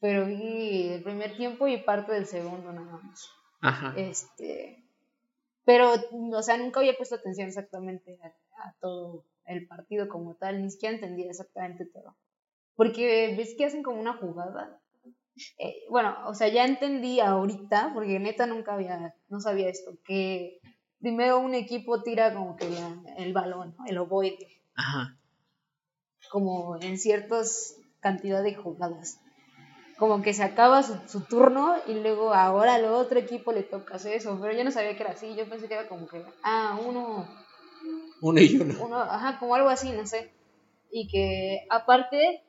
[0.00, 3.28] pero vi el primer tiempo y parte del segundo nada más.
[3.60, 3.94] Ajá.
[3.96, 4.81] Este,
[5.64, 5.92] pero,
[6.32, 8.28] o sea, nunca había puesto atención exactamente a,
[8.68, 12.16] a todo el partido como tal, ni siquiera entendía exactamente todo.
[12.74, 14.80] Porque ves que hacen como una jugada.
[15.58, 20.60] Eh, bueno, o sea, ya entendí ahorita, porque neta nunca había, no sabía esto, que
[21.00, 23.84] primero un equipo tira como que la- el balón, ¿no?
[23.86, 25.18] el ovoide, Ajá.
[26.30, 29.20] como en ciertas cantidad de jugadas.
[30.02, 33.94] Como que se acaba su, su turno y luego ahora al otro equipo le toca
[33.94, 36.24] hacer eso, pero yo no sabía que era así, yo pensé que era como que,
[36.42, 37.28] ah, uno,
[38.20, 38.74] Uno y uno.
[38.84, 40.32] uno, ajá, como algo así, no sé.
[40.90, 42.42] Y que aparte,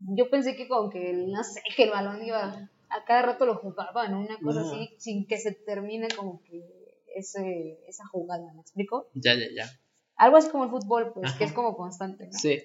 [0.00, 3.58] yo pensé que como que, no sé, que el balón iba, a cada rato lo
[3.58, 4.18] jugaban, ¿no?
[4.18, 6.64] una cosa así, sin que se termine como que
[7.14, 9.08] ese, esa jugada, ¿me explico?
[9.14, 9.70] Ya, ya, ya.
[10.16, 11.38] Algo así como el fútbol, pues, Ajá.
[11.38, 12.32] que es como constante, ¿no?
[12.32, 12.60] Sí.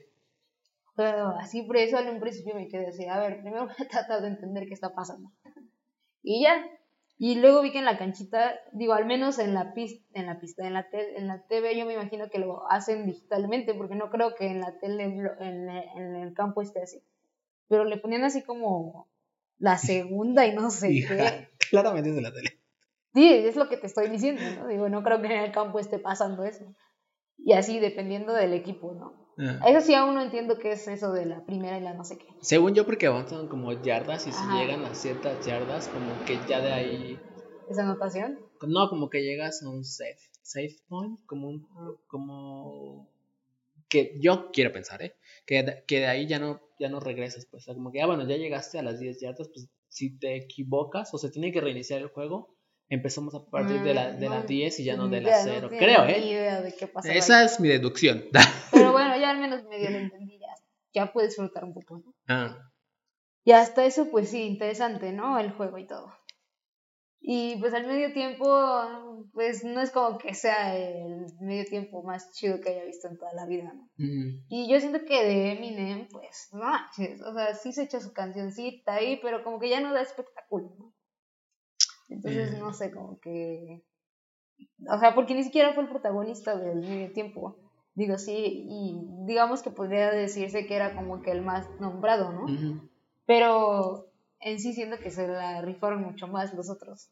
[0.95, 3.87] Pero así por eso en un principio me quedé así, a ver, primero voy a
[3.89, 5.31] tratar de entender qué está pasando.
[6.21, 6.65] Y ya.
[7.17, 10.39] Y luego vi que en la canchita, digo, al menos en la pista, en la
[10.39, 13.95] pista, en la, te- en la TV yo me imagino que lo hacen digitalmente, porque
[13.95, 17.01] no creo que en la tele, en, en el campo esté así.
[17.69, 19.07] Pero le ponían así como
[19.59, 21.49] la segunda y no sé Hija, qué.
[21.69, 22.59] claramente es de la tele.
[23.13, 24.67] Sí, es lo que te estoy diciendo, ¿no?
[24.67, 26.65] Digo, no creo que en el campo esté pasando eso.
[27.37, 29.22] Y así, dependiendo del equipo, ¿no?
[29.37, 29.59] Ah.
[29.67, 32.17] Eso sí aún no entiendo qué es eso de la primera y la no sé
[32.17, 32.25] qué.
[32.41, 34.59] Según yo, porque avanzan como yardas y si Ajá.
[34.59, 37.19] llegan a ciertas yardas, como que ya de ahí.
[37.69, 38.39] ¿Esa anotación?
[38.67, 41.67] No, como que llegas a un safe, safe point, como un.
[42.07, 43.07] Como.
[43.89, 45.15] Que yo quiero pensar, ¿eh?
[45.45, 48.01] que, de- que de ahí ya no, ya no regresas, pues, o sea, como que,
[48.01, 51.51] ah, bueno, ya llegaste a las 10 yardas, pues, si te equivocas o se tiene
[51.51, 52.55] que reiniciar el juego,
[52.89, 55.37] empezamos a partir de la, de la Mm, 10 y ya no de Ya la
[55.37, 56.19] no 0, tengo creo, ¿eh?
[56.25, 57.45] idea de qué pasaba Esa ahí.
[57.45, 58.23] es mi deducción.
[58.73, 60.53] Pero bueno, ya al menos medio lo entendí, ya,
[60.93, 62.13] ya puedes disfrutar un poco, ¿no?
[62.27, 62.57] ah,
[63.45, 65.37] Y hasta eso, pues sí, interesante, ¿no?
[65.39, 66.11] El juego y todo.
[67.25, 68.45] Y pues al medio tiempo,
[69.31, 73.17] pues no es como que sea el medio tiempo más chido que haya visto en
[73.17, 73.89] toda la vida, ¿no?
[73.95, 78.01] mm, Y yo siento que de Eminem, pues, no manches, o sea, sí se echa
[78.01, 80.93] su cancioncita ahí, pero como que ya no da espectáculo, ¿no?
[82.09, 82.57] Entonces, Eh.
[82.59, 83.83] no sé, como que...
[84.89, 87.57] O sea, porque ni siquiera fue el protagonista del medio tiempo.
[87.95, 92.45] Digo, sí, y digamos que podría decirse que era como que el más nombrado, ¿no?
[93.25, 97.09] Pero en sí siento que se la rifaron mucho más los otros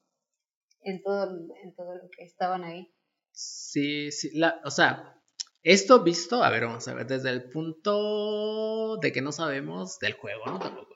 [0.84, 2.92] en todo, en todo lo que estaban ahí.
[3.32, 5.22] Sí, sí, la, o sea,
[5.64, 10.14] esto visto, a ver, vamos a ver, desde el punto de que no sabemos del
[10.14, 10.60] juego, ¿no?
[10.60, 10.96] Tampoco.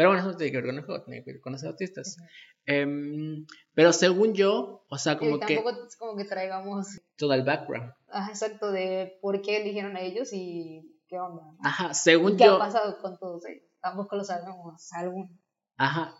[0.00, 2.16] Pero bueno, eso tiene que ver con el juego, tiene que ver con los artistas.
[2.64, 6.86] Em, pero según yo, o sea, Y como que tampoco es como que traigamos
[7.16, 7.92] todo el background.
[8.08, 11.42] ah, exacto de por qué eligieron a ellos y qué onda.
[11.42, 11.58] ¿no?
[11.62, 13.64] Ajá, ¿Y según qué ha yo, pasado con todos ellos?
[13.82, 15.38] Tampoco lo sabemos aún.
[15.76, 16.14] ajá,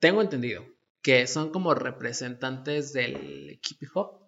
[0.00, 0.64] tengo entendido
[1.00, 4.20] que son como representantes del hip hop,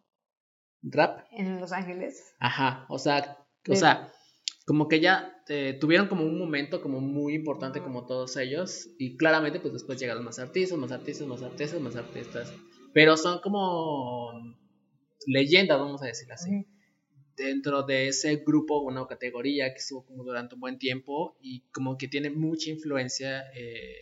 [0.82, 2.34] rap, En Los Ángeles.
[2.38, 3.36] Ajá, o sea,
[3.68, 4.10] o De- sea,
[4.70, 9.16] como que ya eh, tuvieron como un momento como muy importante como todos ellos y
[9.16, 12.54] claramente pues después llegaron más artistas, más artistas, más artistas, más artistas,
[12.94, 14.30] pero son como
[15.26, 16.66] leyendas, vamos a decirlo así, Ujú.
[17.36, 21.98] dentro de ese grupo, una categoría que estuvo como durante un buen tiempo y como
[21.98, 23.92] que tiene mucha influencia eh,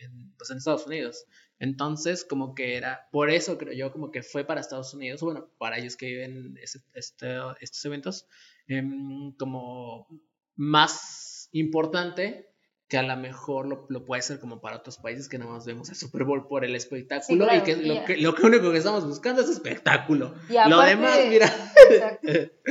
[0.00, 1.24] en, pues, en Estados Unidos.
[1.58, 5.50] Entonces, como que era, por eso creo yo, como que fue para Estados Unidos, bueno,
[5.58, 8.28] para ellos que viven ese- este- estos eventos,
[8.68, 10.06] em, como
[10.56, 12.46] más importante
[12.86, 15.64] que a lo mejor lo, lo puede ser como para otros países que nada más
[15.64, 18.70] vemos el Super Bowl por el espectáculo claro, y que, lo que lo que único
[18.70, 20.34] que estamos buscando es espectáculo.
[20.50, 21.46] Y lo aparte- demás, mira.
[21.90, 22.28] Exacto.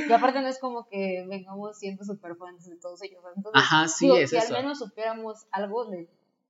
[0.07, 3.23] Y aparte no es como que vengamos siendo super fans de todos ellos.
[3.35, 4.55] Entonces, Ajá, sí, digo, es si eso.
[4.55, 6.07] al menos supiéramos algo de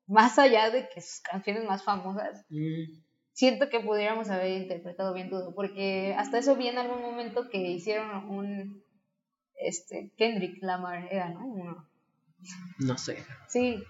[0.08, 3.02] más allá de que sus canciones más famosas, Mm,
[3.32, 7.60] siento que pudiéramos haber interpretado bien todo, porque hasta eso vi en algún momento que
[7.60, 8.83] hicieron un
[9.68, 11.46] este Kendrick Lamar era, ¿no?
[11.46, 11.88] Uno.
[12.80, 13.24] no sé.
[13.48, 13.84] Sí.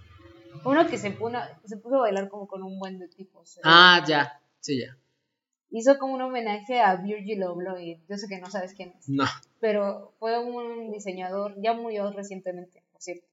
[0.64, 3.58] Uno que se puso, se puso a bailar como con un buen de tipos.
[3.58, 3.62] ¿eh?
[3.64, 4.98] Ah, ya, sí, ya.
[5.72, 9.10] Hizo como un homenaje a Virgil Abloh, yo sé que no sabes quién es.
[9.10, 9.26] No.
[9.60, 13.26] pero fue un diseñador, ya murió recientemente, por cierto.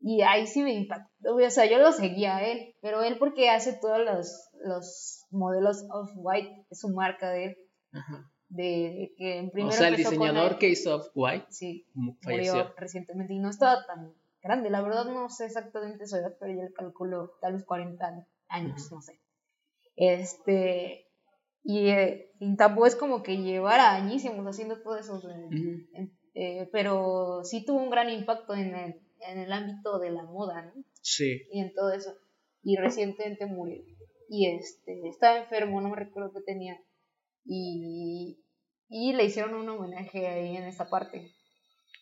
[0.00, 3.50] Y ahí sí me impactó, o sea, yo lo seguía a él, pero él porque
[3.50, 7.58] hace todos los, los modelos off-white, es su marca de él,
[7.92, 8.30] Ajá.
[8.50, 12.72] De, de que en O primero sea, el diseñador que hizo Off-White sí, mu- murió
[12.76, 16.62] recientemente y no estaba tan grande, la verdad no sé exactamente su edad, pero yo
[16.62, 19.18] le calculo tal vez 40 años, no sé.
[19.96, 21.06] Este,
[21.62, 25.20] y, eh, y tampoco es como que llevara añísimos haciendo todo eso,
[26.34, 28.94] eh, pero sí tuvo un gran impacto en el,
[29.28, 30.82] en el ámbito de la moda, ¿no?
[31.02, 31.42] Sí.
[31.52, 32.14] Y en todo eso.
[32.62, 33.82] Y recientemente murió.
[34.28, 36.80] Y este, estaba enfermo, no me recuerdo qué tenía.
[37.44, 38.38] Y,
[38.88, 41.32] y le hicieron un homenaje ahí en esa parte.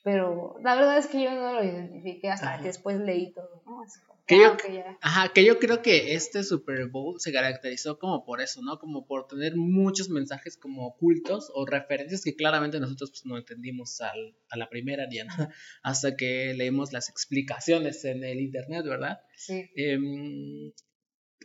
[0.04, 2.58] Pero la verdad es que yo no lo identifiqué hasta Ajá.
[2.62, 3.82] que después leí todo, ¿no?
[3.82, 4.98] Así como, Que ah, yo- ok, ya.
[5.02, 8.78] Ajá, que yo creo que este Super Bowl se caracterizó como por eso, ¿no?
[8.78, 14.00] Como por tener muchos mensajes como ocultos o referencias que claramente nosotros pues, no entendimos
[14.00, 15.50] al- a la primera ni a nada,
[15.82, 19.20] hasta que leímos las explicaciones en el internet, ¿verdad?
[19.36, 19.68] Sí.
[19.76, 20.72] Em,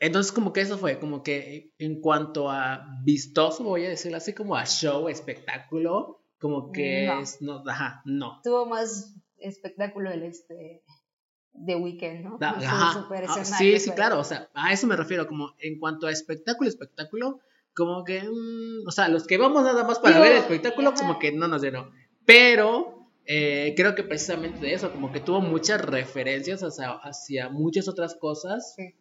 [0.06, 4.34] entonces como que eso fue, como que en cuanto a vistoso, voy a decirlo así,
[4.34, 7.20] como a show, espectáculo, como que No.
[7.22, 8.40] es, no, ajá, no.
[8.44, 10.84] Tuvo más espectáculo el este
[11.54, 12.38] de Weekend, ¿no?
[12.40, 15.80] Da- ajá, ah, sí, sí, pero- claro, o sea, a eso me refiero, como en
[15.80, 17.40] cuanto a espectáculo, espectáculo,
[17.76, 20.98] como que, mm, o sea, los que vamos nada más para ver el espectáculo, ajá.
[20.98, 21.92] como que no nos llenó,
[22.26, 27.88] pero eh, creo que precisamente de eso, como que tuvo muchas referencias hacia, hacia muchas
[27.88, 28.96] otras cosas Sí.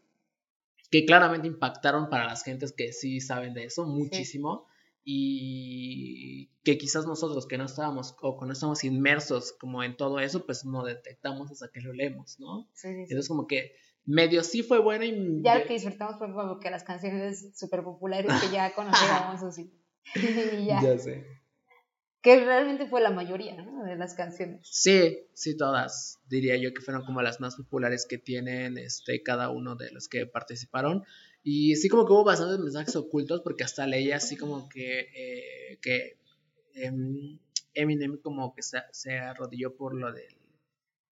[0.93, 4.67] Que claramente impactaron para las gentes que sí saben de eso muchísimo
[5.03, 10.21] y que quizás nosotros que no estábamos o que no estamos inmersos como en todo
[10.21, 12.69] eso, pues no detectamos hasta que lo leemos, ¿no?
[12.75, 13.01] Sí, sí, sí.
[13.05, 13.73] Entonces como que
[14.05, 15.43] medio sí fue bueno y...
[15.43, 19.73] Ya lo que disfrutamos fue como que las canciones súper populares que ya conocíamos así.
[20.15, 20.83] y ya.
[20.83, 21.25] Ya sé.
[22.23, 23.85] Que realmente fue la mayoría, ¿no?
[23.85, 24.61] De las canciones.
[24.63, 26.21] Sí, sí, todas.
[26.29, 30.09] Diría yo que fueron como las más populares que tienen este, cada uno de los
[30.09, 31.05] que participaron.
[31.43, 35.79] Y sí como que hubo bastantes mensajes ocultos porque hasta leía así como que, eh,
[35.83, 36.17] que
[36.75, 37.39] em,
[37.75, 40.37] Eminem como que se, se arrodilló por lo del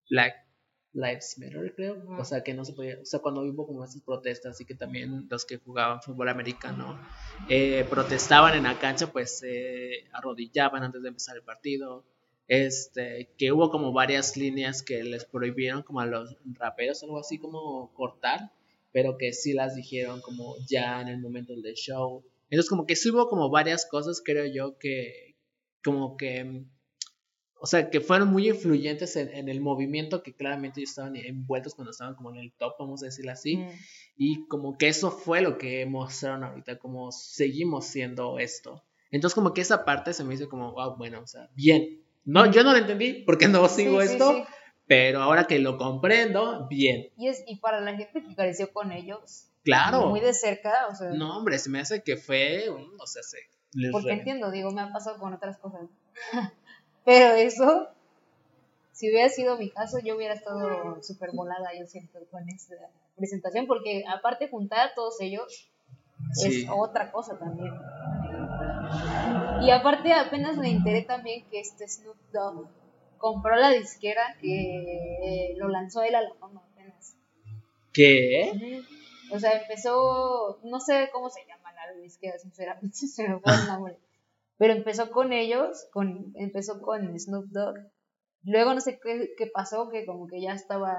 [0.09, 0.50] Black
[0.93, 2.03] Lives Matter, creo.
[2.19, 4.75] O sea, que no se podía, o sea, cuando hubo como estas protestas y que
[4.75, 7.01] también los que jugaban fútbol americano
[7.49, 12.05] eh, protestaban en la cancha, pues se arrodillaban antes de empezar el partido.
[12.49, 17.39] Este, que hubo como varias líneas que les prohibieron como a los raperos, algo así
[17.39, 18.51] como cortar,
[18.93, 22.25] pero que sí las dijeron como ya en el momento del show.
[22.51, 25.37] Entonces como que sí hubo como varias cosas, creo yo, que
[25.85, 26.65] como que
[27.61, 31.75] o sea, que fueron muy influyentes en, en el movimiento que claramente ellos estaban envueltos
[31.75, 33.57] cuando estaban como en el top, vamos a decirlo así.
[33.59, 33.69] Mm.
[34.17, 38.83] Y como que eso fue lo que mostraron ahorita, como seguimos siendo esto.
[39.11, 42.03] Entonces como que esa parte se me hizo como, wow, bueno, o sea, bien.
[42.25, 44.43] No, yo no lo entendí porque no sigo Sí, sí, esto, sí.
[44.87, 47.09] pero ahora que lo comprendo, bien.
[47.17, 50.07] Y, es, y para la gente que creció con ellos, Claro.
[50.09, 53.39] muy de cerca, o sea, No, hombre, se me hace que fue, o sea, se
[53.93, 55.83] porque re- entiendo, digo, me ha pasado con otras cosas.
[57.05, 57.89] Pero eso,
[58.93, 62.77] si hubiera sido mi caso, yo hubiera estado súper volada, yo siento, con esta
[63.17, 65.71] presentación, porque aparte juntar a todos ellos
[66.35, 66.63] Sí.
[66.65, 67.73] es otra cosa también.
[69.63, 72.69] Y aparte apenas me enteré también que este Snoop Dogg
[73.19, 77.17] compró la disquera que lo lanzó él a la fama apenas.
[77.93, 78.83] ¿Qué?
[79.33, 83.67] O sea, empezó, no sé cómo se llama la disquera, sinceramente, se me fue el
[83.67, 83.99] nombre.
[84.61, 87.77] Pero empezó con ellos, con, empezó con Snoop Dogg.
[88.43, 90.95] Luego no sé qué, qué pasó, que como que ya estaba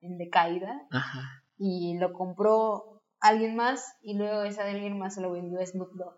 [0.00, 1.20] en decaída Ajá.
[1.56, 5.66] y lo compró alguien más y luego esa de alguien más se lo vendió a
[5.66, 6.16] Snoop Dogg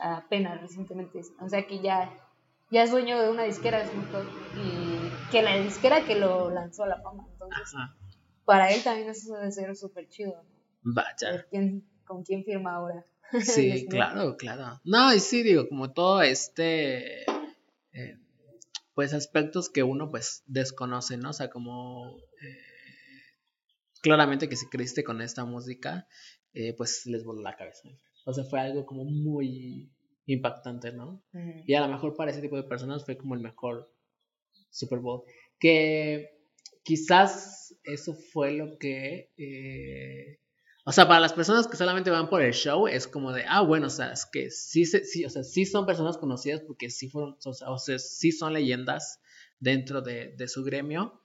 [0.00, 1.22] apenas recientemente.
[1.40, 2.16] O sea que ya,
[2.70, 6.50] ya es dueño de una disquera de Snoop Dogg y que la disquera que lo
[6.50, 7.26] lanzó a la fama.
[7.32, 7.96] Entonces, Ajá.
[8.44, 10.40] para él también eso debe ser súper chido.
[10.84, 10.94] ¿no?
[10.94, 11.32] Vaya.
[11.32, 13.04] ver quién, con quién firma ahora.
[13.40, 14.80] Sí, claro, claro.
[14.84, 17.22] No, y sí, digo, como todo este,
[17.92, 18.18] eh,
[18.94, 21.30] pues aspectos que uno pues desconoce, ¿no?
[21.30, 23.32] O sea, como eh,
[24.02, 26.06] claramente que si creíste con esta música,
[26.52, 27.88] eh, pues les voló la cabeza.
[28.26, 29.90] O sea, fue algo como muy
[30.26, 31.24] impactante, ¿no?
[31.66, 33.92] Y a lo mejor para ese tipo de personas fue como el mejor
[34.70, 35.22] Super Bowl.
[35.58, 36.38] Que
[36.84, 39.32] quizás eso fue lo que...
[39.36, 40.38] eh,
[40.84, 43.60] o sea, para las personas que solamente van por el show, es como de, ah,
[43.60, 47.08] bueno, o sea, es que sí, sí, o sea, sí son personas conocidas porque sí
[47.08, 49.20] fueron, o sea, o sea, sí son leyendas
[49.60, 51.20] dentro de, de su gremio.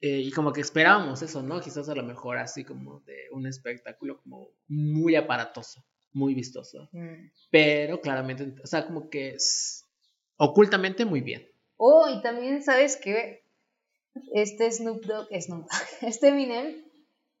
[0.00, 1.60] Eh, y como que esperábamos eso, ¿no?
[1.60, 6.88] Quizás a lo mejor así como de un espectáculo como muy aparatoso, muy vistoso.
[6.92, 7.30] Mm.
[7.50, 9.86] Pero claramente, o sea, como que es
[10.36, 11.48] ocultamente muy bien.
[11.76, 13.44] Oh, y también, ¿sabes qué?
[14.34, 16.87] Este Snoop Dogg, Snoop Dogg, este Eminem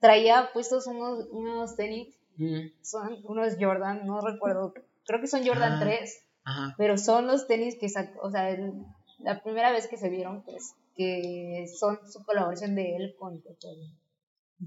[0.00, 4.72] traía puestos unos, unos tenis, Mm, son unos Jordan, no recuerdo,
[5.06, 5.80] creo que son Jordan Ah.
[5.82, 6.74] 3, Ajá.
[6.78, 8.74] pero son los tenis que sacó, o sea, el-
[9.18, 13.74] la primera vez que se vieron, pues, que son su colaboración de él con, con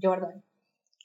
[0.00, 0.42] Jordan.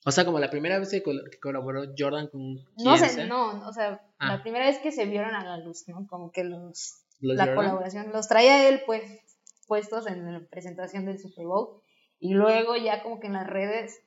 [0.06, 3.10] O sea, como la primera vez que, col- que colaboró Jordan con No quién sé,
[3.10, 4.36] sea, no, o sea, Ah.
[4.36, 6.06] la primera vez que se vieron a la luz, ¿no?
[6.08, 7.56] Como que los, los la Jordan.
[7.56, 9.04] colaboración los traía él, pues,
[9.68, 11.82] puestos en la presentación del Super Bowl.
[12.20, 14.02] Y luego ya como que en las redes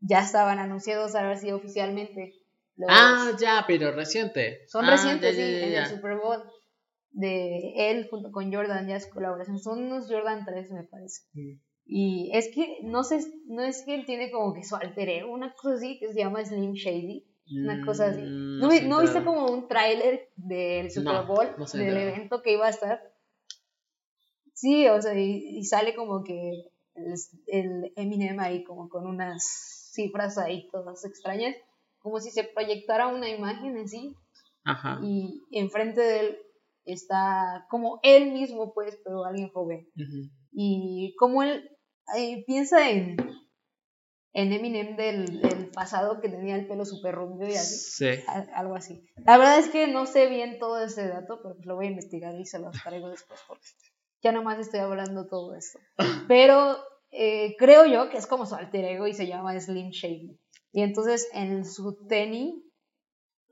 [0.00, 2.34] ya estaban anunciados ahora sí oficialmente.
[2.76, 4.60] Los- Ah, ya, pero reciente.
[4.68, 6.42] son Ah, recientes, ya, ya, sí, ya, en el Super Bowl.
[7.12, 9.58] De él junto con Jordan, ya su colaboración.
[9.58, 11.22] Son unos Jordan 3, me parece.
[11.84, 15.32] Y es que, no sé, no es que él tiene como que su alter ego,
[15.32, 17.26] una cosa así que se llama Slim Shady.
[17.64, 18.20] Una cosa así.
[18.22, 22.66] Mm, ¿No, ¿no viste como un tráiler del Super Bowl, no del evento que iba
[22.66, 23.02] a estar?
[24.54, 26.52] Sí, o sea, y, y sale como que
[26.94, 27.14] el,
[27.46, 31.54] el Eminem ahí como con unas cifras ahí todas extrañas,
[31.98, 34.14] como si se proyectara una imagen así
[34.64, 34.98] Ajá.
[35.02, 36.38] y enfrente de él
[36.84, 39.86] está como él mismo pues, pero alguien joven.
[40.52, 41.70] Y como él
[42.16, 43.16] eh, piensa en,
[44.32, 47.76] en Eminem del, del pasado que tenía el pelo súper rubio y así.
[47.76, 48.22] Sí.
[48.28, 49.04] Al- algo así.
[49.26, 51.90] La verdad es que no sé bien todo ese dato, pero pues lo voy a
[51.90, 53.66] investigar y se los traigo después porque
[54.22, 55.78] ya nomás estoy hablando todo esto.
[56.28, 56.76] Pero
[57.12, 60.38] eh, creo yo que es como su alter ego y se llama Slim Shady.
[60.72, 62.54] Y entonces en su tenis,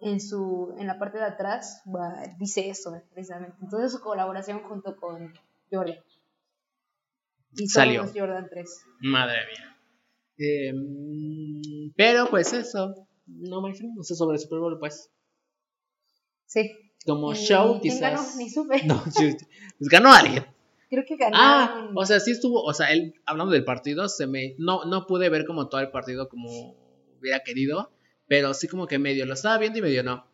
[0.01, 1.83] en su en la parte de atrás,
[2.39, 3.57] dice eso precisamente.
[3.61, 5.35] Entonces su colaboración junto con
[5.71, 5.99] Jordan.
[7.57, 8.07] Y Salió.
[8.15, 8.85] Jordan 3.
[9.01, 9.77] Madre mía.
[10.39, 12.95] Eh, mm, pero pues eso.
[13.27, 15.11] No me no sé sobre el Super Bowl, pues.
[16.47, 16.73] Sí.
[17.05, 18.01] Como ¿Y show, quién quizás.
[18.01, 18.37] ganó?
[18.37, 18.85] Ni supe.
[18.85, 19.37] No, sí,
[19.79, 20.47] pues ganó alguien.
[20.91, 21.93] Creo que Ah, ganaron.
[21.97, 25.29] o sea, sí estuvo, o sea, él, hablando del partido, se me, no, no pude
[25.29, 26.49] ver como todo el partido como
[27.21, 27.91] hubiera querido,
[28.27, 30.27] pero sí como que medio lo estaba viendo y medio no.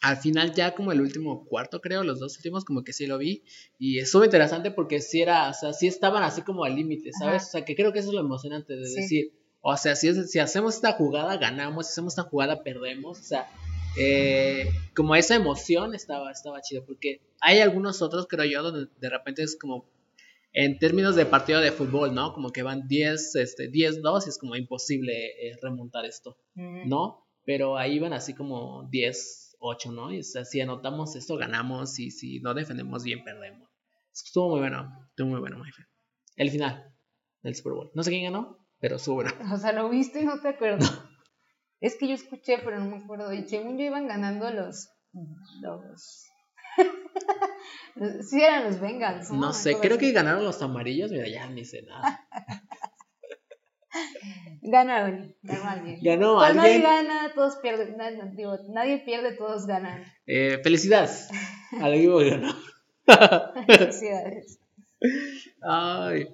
[0.00, 3.18] al final ya como el último cuarto, creo, los dos últimos, como que sí lo
[3.18, 3.42] vi.
[3.78, 7.42] Y estuvo interesante porque sí era, o sea, sí estaban así como al límite, ¿sabes?
[7.42, 7.48] Ajá.
[7.48, 9.00] O sea, que creo que eso es lo emocionante de Sí.
[9.00, 13.18] decir, o sea, si, es- si hacemos esta jugada, ganamos, si hacemos esta jugada, perdemos.
[13.18, 13.48] O sea,
[13.96, 19.08] eh, como esa emoción estaba, estaba chido, porque hay algunos otros, creo yo, donde de
[19.08, 19.88] repente es como,
[20.52, 22.32] en términos de partido de fútbol, ¿no?
[22.32, 26.36] Como que van 10, este, 10-2 y es como imposible eh, remontar esto.
[26.54, 26.88] Mm.
[26.88, 27.26] ¿no?
[27.44, 30.12] Pero ahí van así como 10, 8, ¿no?
[30.12, 33.68] Y o sea, si anotamos esto, ganamos y si no defendemos bien, perdemos.
[34.12, 35.88] Estuvo muy bueno, estuvo muy bueno, my friend.
[36.36, 36.94] El final
[37.42, 37.90] del Super Bowl.
[37.94, 39.32] No sé quién ganó, pero estuvo bueno.
[39.52, 41.02] O sea, lo viste y no te acuerdas.
[41.80, 43.32] es que yo escuché, pero no me acuerdo.
[43.32, 44.88] Y según yo iban ganando los.
[45.62, 46.24] los...
[48.28, 49.30] sí, eran los Bengals.
[49.30, 50.06] No sé, creo así.
[50.06, 52.26] que ganaron los amarillos, mira, ya ni sé nada.
[54.60, 55.98] Ganaron, ganó alguien.
[56.02, 56.62] Ganó alguien.
[56.62, 57.96] nadie gana, todos pierden.
[57.96, 60.04] na- digo, nadie pierde, todos ganan.
[60.26, 61.28] Eh, felicidades
[61.80, 62.54] al equipo que ganó.
[63.66, 64.60] Felicidades.
[65.62, 66.28] Ay.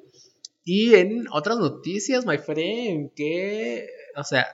[0.64, 3.86] Y en otras noticias, my friend, que,
[4.16, 4.46] o sea,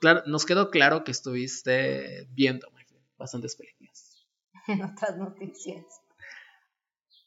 [0.00, 4.26] claro, nos quedó claro que estuviste viendo, my friend, bastantes películas.
[4.68, 5.84] En otras noticias.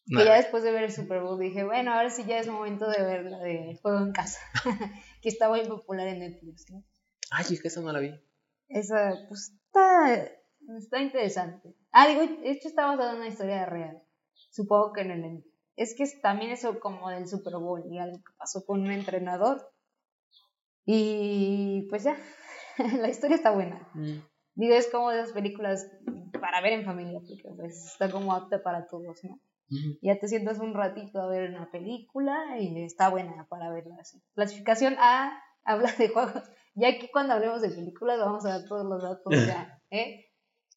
[0.06, 2.48] No, Que ya después de ver el Super Bowl dije, bueno, ahora sí ya es
[2.48, 4.40] momento de ver la de Juego en Casa.
[5.22, 6.70] que está muy popular en Netflix.
[6.70, 6.84] ¿no?
[7.32, 8.14] Ay, es que esa no la vi.
[8.68, 10.30] Esa, pues está,
[10.78, 11.76] está interesante.
[11.92, 14.04] Ah, digo, de hecho está basada en una historia real.
[14.50, 15.46] Supongo que en el.
[15.76, 18.92] Es que es también eso como del Super Bowl y algo que pasó con un
[18.92, 19.74] entrenador.
[20.86, 22.18] Y pues ya,
[23.00, 23.88] la historia está buena.
[23.94, 24.20] Mm.
[24.56, 25.90] Digo, es como de esas películas
[26.40, 29.40] para ver en familia, porque pues está como apta para todos, ¿no?
[30.02, 34.22] Ya te sientas un ratito a ver una película y está buena para verla así.
[34.36, 36.44] Clasificación A habla de juegos.
[36.76, 40.26] Ya aquí cuando hablemos de películas vamos a dar todos los datos ya, ¿eh?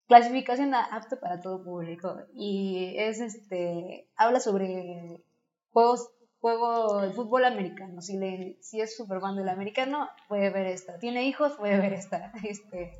[0.06, 5.22] Clasificación A apto para todo público y es este habla sobre
[5.70, 6.08] juegos
[6.40, 8.00] juego de fútbol americano.
[8.00, 10.98] Si le si es super fan del americano puede ver esta.
[10.98, 12.32] Tiene hijos puede ver esta.
[12.44, 12.92] Este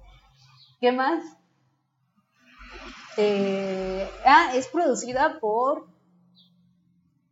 [0.81, 1.25] ¿Qué más?
[3.17, 5.89] Eh, ah, es producida por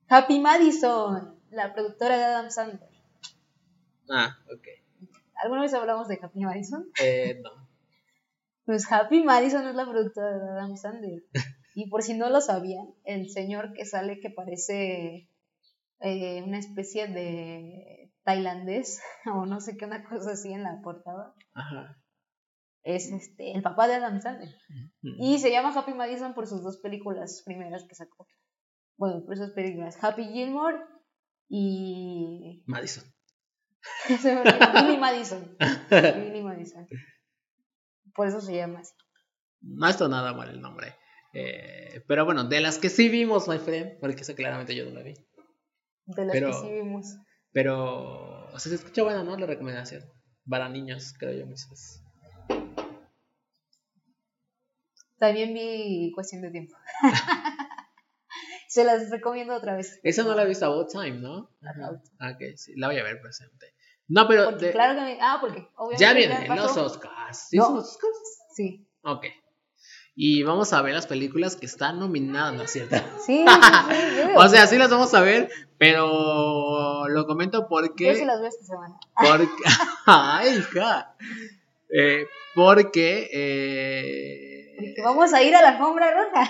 [0.09, 2.89] Happy Madison, la productora de Adam Sandler.
[4.09, 4.67] Ah, ok.
[5.43, 6.91] ¿Alguna vez hablamos de Happy Madison?
[7.01, 7.51] Eh, no.
[8.65, 11.23] Pues Happy Madison es la productora de Adam Sandler.
[11.77, 15.29] Y por si no lo sabían, el señor que sale que parece
[16.05, 19.03] eh, una especie de tailandés
[19.35, 21.99] o no sé qué, una cosa así en la portada, Ajá.
[22.83, 24.55] es este el papá de Adam Sandler.
[25.01, 25.23] Mm.
[25.23, 28.29] Y se llama Happy Madison por sus dos películas primeras que sacó.
[28.99, 29.97] Bueno, por esas películas.
[30.03, 30.77] Happy Gilmore
[31.49, 32.63] y...
[32.67, 33.05] Madison.
[35.01, 35.57] Madison.
[36.45, 36.87] Madison.
[38.15, 38.95] Por eso se llama así.
[39.63, 40.95] No está nada mal el nombre.
[41.33, 44.91] Eh, pero bueno, de las que sí vimos, my friend, porque esa claramente yo no
[44.93, 45.15] la vi.
[46.07, 47.07] De las Pero- que sí vimos.
[47.53, 49.37] Pero, o sea, se escucha buena, ¿no?
[49.37, 50.03] La recomendación.
[50.49, 52.03] Para niños, creo yo, muchas.
[55.19, 56.77] También vi Cuestión de Tiempo.
[58.69, 60.01] se las recomiendo otra vez.
[60.03, 61.51] Esa no la he visto About Time, ¿no?
[61.63, 63.75] About Ah, Ok, sí, la voy a ver presente.
[64.09, 65.19] No, pero Porque de- claro que me...
[65.21, 66.03] Ah, porque obviamente...
[66.05, 67.49] ya vienen los Oscars.
[67.49, 67.67] ¿Sí No.
[67.67, 68.19] son los Oscars?
[68.55, 68.87] Sí.
[69.03, 69.25] Ok.
[70.17, 72.97] Y vamos a ver las películas que están nominadas, ¿no es cierto?
[73.27, 73.45] Sí,
[74.37, 78.07] O sea, sí las vamos a ver, pero lo comento porque...
[78.07, 78.95] Yo sí las veo esta semana.
[79.17, 79.63] Porque.
[80.07, 81.15] ¡Ay, hija!
[81.91, 83.29] Eh, porque.
[83.33, 86.45] eh, Porque vamos a ir a la alfombra roja.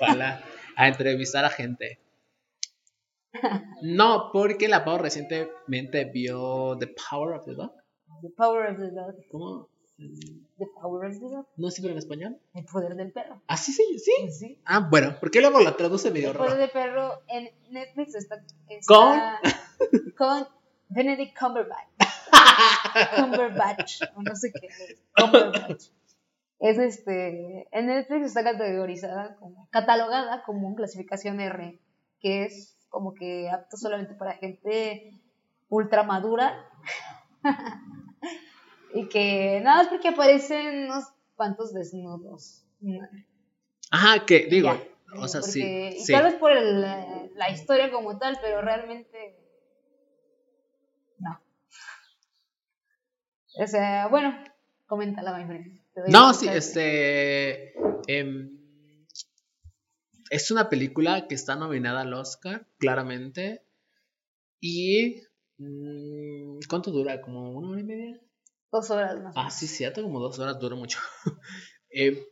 [0.00, 0.42] ojalá
[0.76, 2.00] a entrevistar a gente.
[3.82, 7.72] No, porque la Pau recientemente vio The Power of the Dog.
[8.22, 9.14] The power of the dog.
[9.30, 9.68] ¿Cómo?
[10.58, 11.46] The power of the dog.
[11.56, 12.38] ¿No sirve en español?
[12.54, 13.42] El poder del perro.
[13.46, 13.82] ¿Ah, sí, sí?
[13.98, 14.30] ¿Sí?
[14.32, 14.62] Sí.
[14.64, 16.60] Ah, bueno, ¿por qué luego la traduce medio El poder raro?
[16.60, 19.40] del perro en Netflix está, está
[20.16, 20.46] con
[20.88, 21.88] Benedict Cumberbatch.
[23.16, 25.02] Cumberbatch, o no sé qué es.
[25.16, 25.84] Cumberbatch.
[26.58, 31.80] Es este, en Netflix está categorizada como, catalogada como un clasificación R,
[32.20, 35.18] que es como que apto solamente para gente
[35.68, 36.68] ultra madura.
[38.94, 41.04] y que nada más porque aparecen unos
[41.36, 42.64] cuantos desnudos.
[43.90, 45.62] Ajá, que digo, Ya, o sea, sí.
[45.62, 46.12] y sí.
[46.12, 46.80] Tal vez por el,
[47.34, 49.36] la historia como tal, pero realmente
[51.18, 51.40] no.
[53.58, 54.32] O sea, bueno,
[54.86, 55.80] coméntala, my friend.
[56.08, 57.74] No, sí, este.
[58.06, 58.58] em,
[60.30, 63.62] es una película que está nominada al Oscar, claramente.
[64.60, 65.22] Y.
[65.58, 67.20] mm, ¿Cuánto dura?
[67.20, 68.20] ¿Como una hora y media?
[68.72, 69.34] Dos horas más.
[69.36, 70.98] Ah, sí, cierto, como dos horas dura mucho.
[71.92, 72.24] Eh,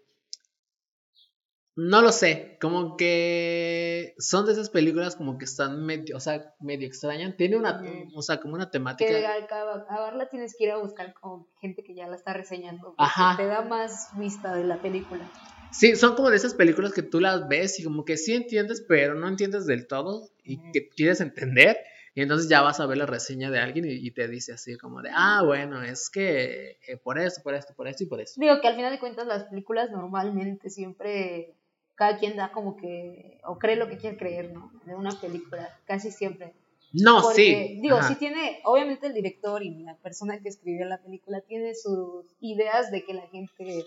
[1.75, 6.55] No lo sé, como que son de esas películas como que están medio, o sea,
[6.59, 7.37] medio extrañas.
[7.37, 8.19] Tiene una, Ujú.
[8.19, 9.09] o sea, como una temática.
[9.09, 12.95] Que al acabarla tienes que ir a buscar con gente que ya la está reseñando.
[12.99, 13.37] Ajá.
[13.37, 15.29] Te da más vista de la película.
[15.71, 18.85] Sí, son como de esas películas que tú las ves y como que sí entiendes,
[18.89, 21.79] pero no entiendes del todo y que quieres entender.
[22.19, 24.77] Y entonces ya vas a ver la reseña de alguien y, y te dice así
[24.77, 28.21] como de, ah, bueno, es que eh, por esto, por esto, por esto y por
[28.21, 28.41] esto.
[28.41, 31.55] Digo que al final de cuentas las películas normalmente siempre
[31.95, 34.73] cada quien da como que o cree lo que quiere creer, ¿no?
[34.85, 36.55] De una película, casi siempre.
[36.93, 37.81] No, Porque, sí.
[37.83, 38.09] digo, ajá.
[38.09, 42.91] sí tiene, obviamente el director y la persona que escribió la película tiene sus ideas
[42.91, 43.85] de que la gente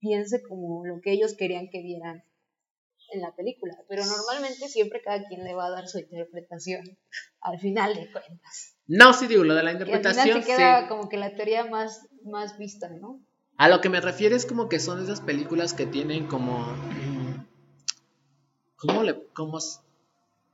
[0.00, 2.24] piense como lo que ellos querían que vieran
[3.12, 6.98] en la película, pero normalmente siempre cada quien le va a dar su interpretación
[7.42, 8.76] al final de cuentas.
[8.86, 10.88] No, sí digo, lo de la Que al interpretación, final se queda sí.
[10.88, 13.20] como que la teoría más, más vista, ¿no?
[13.58, 16.66] A lo que me refiero es como que son esas películas que tienen como.
[18.76, 19.26] ¿Cómo le.?
[19.34, 19.58] Como,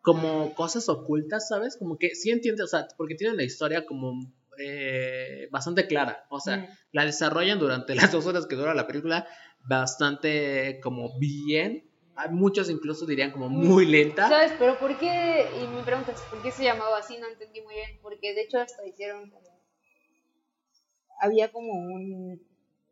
[0.03, 1.77] como cosas ocultas, ¿sabes?
[1.77, 4.13] Como que sí entiendes, o sea, porque tienen la historia como
[4.59, 6.27] eh, bastante clara.
[6.31, 6.67] O sea, Mm.
[6.93, 9.27] la desarrollan durante las dos horas que dura la película
[9.69, 11.88] bastante como bien.
[12.31, 14.29] Muchos incluso dirían como muy lenta.
[14.29, 14.53] ¿Sabes?
[14.59, 15.47] Pero ¿por qué?
[15.63, 17.17] Y me preguntas, ¿por qué se llamaba así?
[17.19, 17.99] No entendí muy bien.
[18.03, 19.49] Porque de hecho hasta hicieron como...
[21.21, 22.41] Había como un,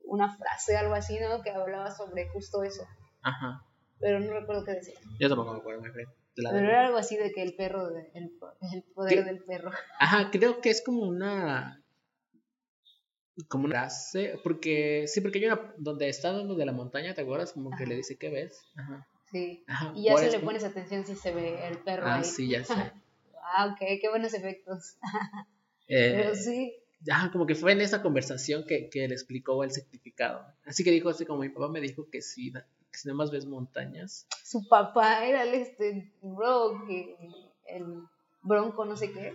[0.04, 1.42] una frase, algo así, ¿no?
[1.42, 2.86] Que hablaba sobre justo eso.
[3.22, 3.62] Ajá.
[4.00, 4.94] Pero no recuerdo qué decía.
[5.18, 6.08] Yo tampoco me acuerdo, me creo.
[6.36, 8.30] de Pero era algo así de que el perro, de- el,
[8.72, 9.22] el poder ¿Qué?
[9.24, 9.70] del perro.
[9.98, 11.82] Ajá, creo que es como una.
[13.48, 14.38] Como una frase.
[14.42, 15.04] Porque.
[15.06, 15.74] Sí, porque hay una.
[15.78, 17.52] Donde está lo de la montaña, ¿te acuerdas?
[17.52, 18.60] Como que le dice, ¿qué ves?
[18.76, 19.06] Ajá.
[19.36, 19.64] Sí.
[19.66, 19.92] Ajá.
[19.94, 22.24] Y ya si le pones atención si se ve el perro Ah, ahí.
[22.24, 22.74] sí, ya sé.
[23.58, 24.96] Ah, ok, qué buenos efectos.
[25.88, 26.74] Eh, Pero sí.
[27.08, 30.44] Ajá, como que fue en esa conversación que, que le explicó el significado.
[30.64, 33.30] Así que dijo así como mi papá me dijo que sí, que si nada más
[33.30, 34.26] ves montañas.
[34.42, 37.14] Su papá era el este bro, que
[37.68, 37.84] el
[38.42, 39.34] bronco no sé qué.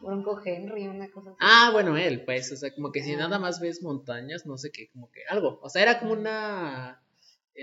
[0.00, 1.38] Bronco Henry, una cosa así.
[1.40, 4.72] Ah, bueno, él, pues, o sea, como que si nada más ves montañas, no sé
[4.72, 5.60] qué, como que algo.
[5.62, 7.02] O sea, era como una,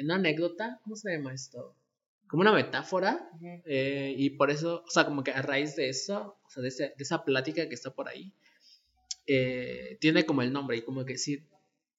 [0.03, 1.75] una anécdota, ¿cómo se llama esto?
[2.27, 3.61] Como una metáfora Ujú.
[3.65, 6.69] Eh, y por eso, o sea, como que a raíz de eso, o sea, de,
[6.69, 8.33] ese- de esa plática que está por ahí,
[9.27, 11.47] eh, tiene como el nombre y como que sí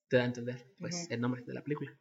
[0.08, 1.14] te da a entender, pues, Ujú.
[1.14, 1.96] el nombre de la película.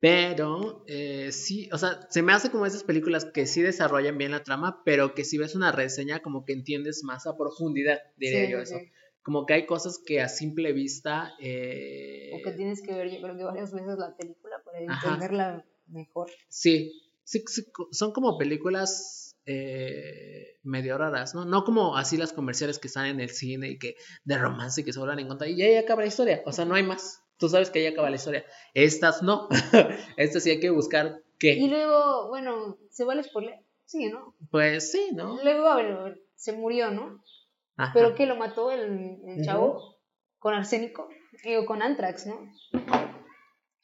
[0.00, 4.30] Pero, eh, sí, o sea, se me hace como esas películas que sí desarrollan bien
[4.30, 8.46] la trama, pero que si ves una reseña como que entiendes más a profundidad, diría
[8.46, 8.78] Sí, yo eso.
[8.78, 8.90] sí.
[9.22, 11.34] Como que hay cosas que a simple vista...
[11.40, 15.64] eh, O que tienes que ver, yo creo que varias veces la película para entenderla
[15.88, 16.30] mejor.
[16.48, 16.92] Sí,
[17.24, 17.44] sí,
[17.92, 21.44] son como películas eh, medio raras, ¿no?
[21.44, 24.84] No como así las comerciales que están en el cine y que de romance y
[24.84, 27.22] que se vuelvan en contra y ahí acaba la historia, o sea, no hay más.
[27.38, 28.44] Tú sabes que ahí acaba la historia.
[28.74, 29.48] Estas no.
[30.18, 31.66] Estas sí hay que buscar Y qué.
[31.68, 33.54] luego, bueno, ¿se vale spoiler?
[33.86, 34.34] Sí, ¿no?
[34.50, 35.42] Pues sí, ¿no?
[35.42, 37.22] Luego, a ver, se murió, ¿no?
[37.80, 37.92] Ajá.
[37.94, 39.96] Pero que lo mató el, chavo
[40.38, 41.08] con arsénico,
[41.42, 42.52] digo, con antrax, ¿no?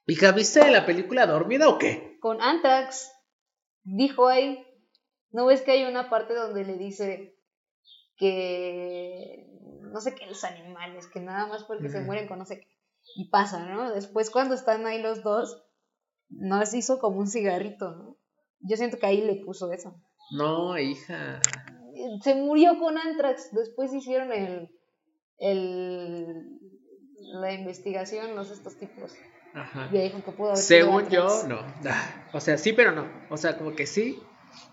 [0.07, 2.19] Hija, ¿viste la película dormida o qué?
[2.21, 3.11] Con antrax,
[3.85, 4.67] dijo ahí,
[5.31, 7.39] ¿no ves que hay una parte donde le dice
[8.17, 9.47] que
[9.81, 12.69] no sé qué los animales, que nada más porque se mueren con no sé qué?
[13.15, 13.95] Y pasa, ¿no?
[13.95, 15.65] Después cuando están ahí los dos,
[16.29, 18.19] nos hizo como un cigarrito, ¿no?
[18.61, 19.99] Yo siento que ahí le puso eso.
[20.33, 21.41] No, hija.
[22.23, 24.71] Se murió con antrax, después hicieron el,
[25.39, 26.59] el
[27.19, 29.13] la investigación, los estos tipos.
[29.55, 29.89] Ajá.
[29.93, 31.59] Y dijo que pudo haber sido Según yo, no.
[31.89, 33.09] Ah, O sea, sí, pero no.
[33.31, 34.21] O sea, como que sí,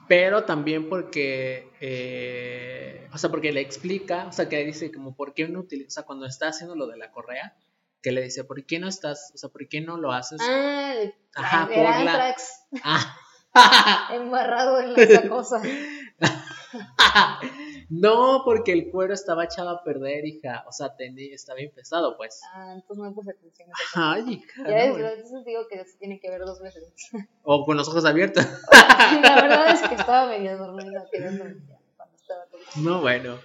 [0.07, 5.15] pero también porque, eh, o sea, porque le explica, o sea, que le dice como,
[5.15, 7.55] ¿por qué no utiliza, o sea, cuando está haciendo lo de la correa,
[8.01, 10.41] que le dice, ¿por qué no estás, o sea, por qué no lo haces?
[10.43, 10.93] Ah,
[11.35, 12.35] Ajá, por la-
[12.83, 13.17] Ah.
[14.13, 15.61] embarrado en esa cosa.
[17.89, 20.63] no, porque el cuero estaba echado a perder, hija.
[20.67, 22.41] O sea, tenía, está bien pesado, pues.
[22.53, 23.69] Ah, entonces no puse atención.
[23.95, 24.69] Ay, hija.
[24.69, 26.83] Ya no, ves, entonces digo que se tiene que ver dos veces.
[27.43, 28.45] O con los ojos abiertos.
[29.21, 31.55] La verdad es que estaba medio dormida quedándome
[31.97, 32.45] cuando estaba.
[32.77, 33.37] No, bueno.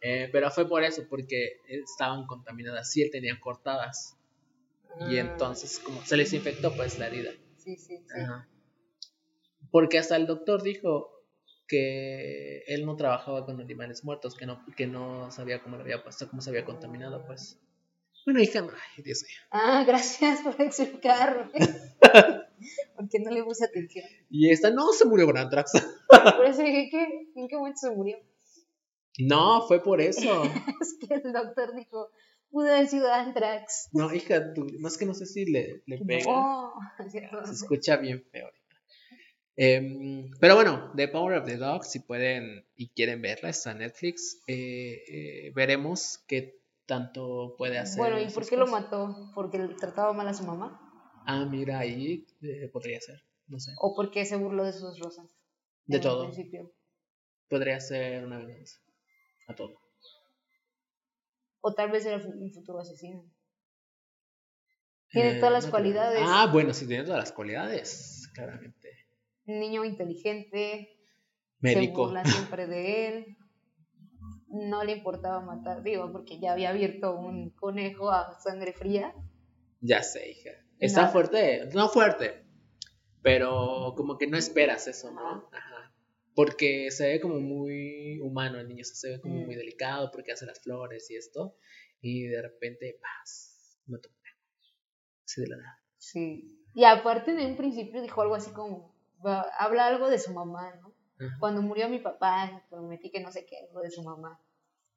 [0.00, 2.90] Eh, pero fue por eso, porque estaban contaminadas.
[2.90, 4.16] Sí, él tenía cortadas.
[5.08, 7.32] Y Ah, entonces, como se les infectó, pues la herida.
[7.56, 8.20] Sí, sí, sí.
[8.20, 8.48] Ajá.
[9.70, 11.10] Porque hasta el doctor dijo
[11.66, 16.02] que él no trabajaba con animales muertos, que no, que no sabía cómo lo había
[16.02, 17.58] puesto, cómo se había contaminado, pues.
[18.24, 19.38] Bueno, hija, ay, Dios mío.
[19.50, 21.52] Ah, gracias por explicarme.
[22.96, 24.06] Porque no le puse atención.
[24.30, 25.72] Y esta no se murió con antrax.
[26.36, 27.28] Por eso dije, ¿qué?
[27.34, 28.18] ¿en qué momento se murió?
[29.18, 30.42] No, fue por eso.
[30.80, 32.10] Es que el doctor dijo,
[32.50, 33.88] Pudo haber sido Anthrax.
[33.92, 36.24] No, hija, tú, no es que no sé si le, le pega.
[36.30, 36.72] No,
[37.44, 38.48] Se escucha bien feo
[39.56, 43.78] Em, pero bueno, The Power of the Dog, si pueden y quieren verla, está en
[43.78, 44.40] Netflix.
[44.48, 47.98] Eh, eh, veremos qué tanto puede hacer.
[47.98, 49.30] Bueno, ¿y por qué lo mató?
[49.34, 50.80] ¿Porque trataba mal a su mamá?
[51.26, 53.22] Ah, mira, ahí eh, podría ser.
[53.46, 53.72] No sé.
[53.78, 55.26] ¿O porque se burló de sus rosas?
[55.86, 56.24] De todo.
[56.24, 56.72] principio?
[57.48, 58.80] Podría ser una venganza.
[59.46, 59.78] A todo.
[61.60, 63.24] O tal vez era un futuro asesino.
[65.10, 66.20] Tiene Eh, todas las no cualidades.
[66.22, 68.83] Ah, bueno, sí, tiene todas las cualidades, claramente.
[69.46, 70.88] Un niño inteligente,
[71.60, 72.04] se Médico.
[72.06, 73.36] burla siempre de él.
[74.48, 79.14] No le importaba matar, digo, porque ya había abierto un conejo a sangre fría.
[79.80, 80.50] Ya sé, hija.
[80.78, 81.12] Está Nada.
[81.12, 82.44] fuerte, no fuerte,
[83.22, 85.48] pero como que no esperas eso, ¿no?
[85.52, 85.92] Ajá.
[86.34, 89.44] Porque se ve como muy humano el niño, o sea, se ve como Mm.
[89.46, 91.56] muy delicado porque hace las flores y esto,
[92.00, 94.14] y de repente, paz, un perro.
[95.24, 95.82] Así de la nada.
[95.98, 96.60] Sí.
[96.74, 98.93] Y aparte en un principio dijo algo así como,
[99.24, 100.92] va- habla algo de su mamá, ¿no?
[101.18, 101.36] Ajá.
[101.38, 104.40] Cuando murió mi papá, prometí que no sé qué, algo de su mamá.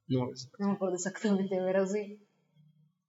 [0.07, 0.27] No,
[0.59, 2.19] No me acuerdo exactamente, pero sí.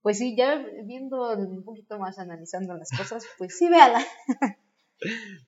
[0.02, 4.00] Pues sí, ya viendo un poquito más, analizando las cosas, pues sí, véala.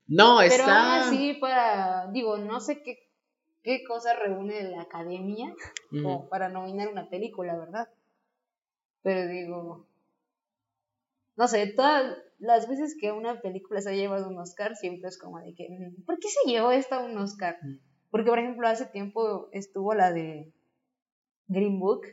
[0.07, 0.83] no, Pero está.
[0.83, 2.99] aún así, para, digo, no sé qué,
[3.63, 5.49] qué cosa reúne la academia
[5.93, 6.03] Ujú.
[6.03, 7.89] como para nominar una película, ¿verdad?
[9.03, 9.87] Pero digo,
[11.37, 15.19] no sé, todas las veces que una película se ha llevado un Oscar, siempre es
[15.19, 17.59] como de que, mm, ¿por qué se llevó esta un Oscar?
[17.63, 17.79] Mm.
[18.11, 20.53] Porque, por ejemplo, hace tiempo estuvo la de
[21.47, 22.07] Green Book,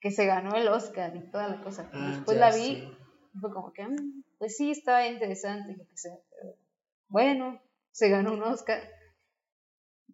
[0.00, 1.88] que se ganó el Oscar y toda la cosa.
[1.92, 2.88] Ah, Después la vi, sé.
[3.34, 6.56] y fue como que, mm, pues sí, estaba interesante, que sea, pero
[7.08, 7.60] bueno,
[7.92, 8.82] se ganó un Oscar.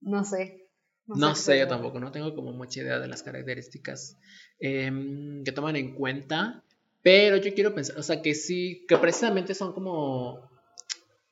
[0.00, 0.68] No sé.
[1.06, 4.18] No qué sé, yo tampoco, no tengo como mucha idea de las características
[4.58, 6.64] em, que toman en cuenta,
[7.06, 10.40] pero yo quiero pensar, o sea, que sí, que precisamente son como,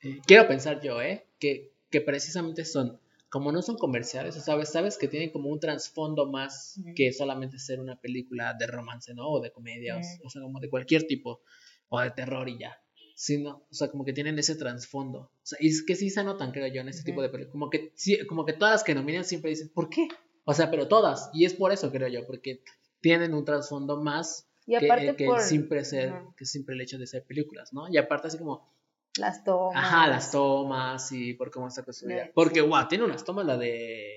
[0.01, 1.27] eh, quiero pensar yo, ¿eh?
[1.37, 2.97] Que, que precisamente son,
[3.29, 7.59] como no son comerciales, o sabes, sabes que tienen como un trasfondo más que solamente
[7.59, 9.27] ser una película de romance, ¿no?
[9.27, 10.27] O de comedia, o- Ujú.
[10.27, 11.41] o sea, como de cualquier tipo,
[11.89, 12.77] o de terror y ya.
[13.13, 15.19] Sino, o sea, como que tienen ese trasfondo.
[15.19, 17.23] O sea, y es que sí se notan, creo yo, en este tipo Ujú.
[17.23, 17.51] de películas.
[17.51, 20.07] Como que, sí, como que todas las que nominan siempre dicen, ¿por qué?
[20.45, 21.29] O sea, pero todas.
[21.33, 22.61] Y es por eso, creo yo, porque
[23.01, 26.81] tienen un trasfondo más Y que, aparte eh, que por siempre ser, que siempre el
[26.81, 27.87] hecho de ser películas, ¿no?
[27.89, 28.73] Y aparte así como,
[29.17, 29.75] las tomas.
[29.75, 32.29] ajá, las tomas y por cómo está construida.
[32.33, 34.11] Porque, guau, tiene unas tomas, la de,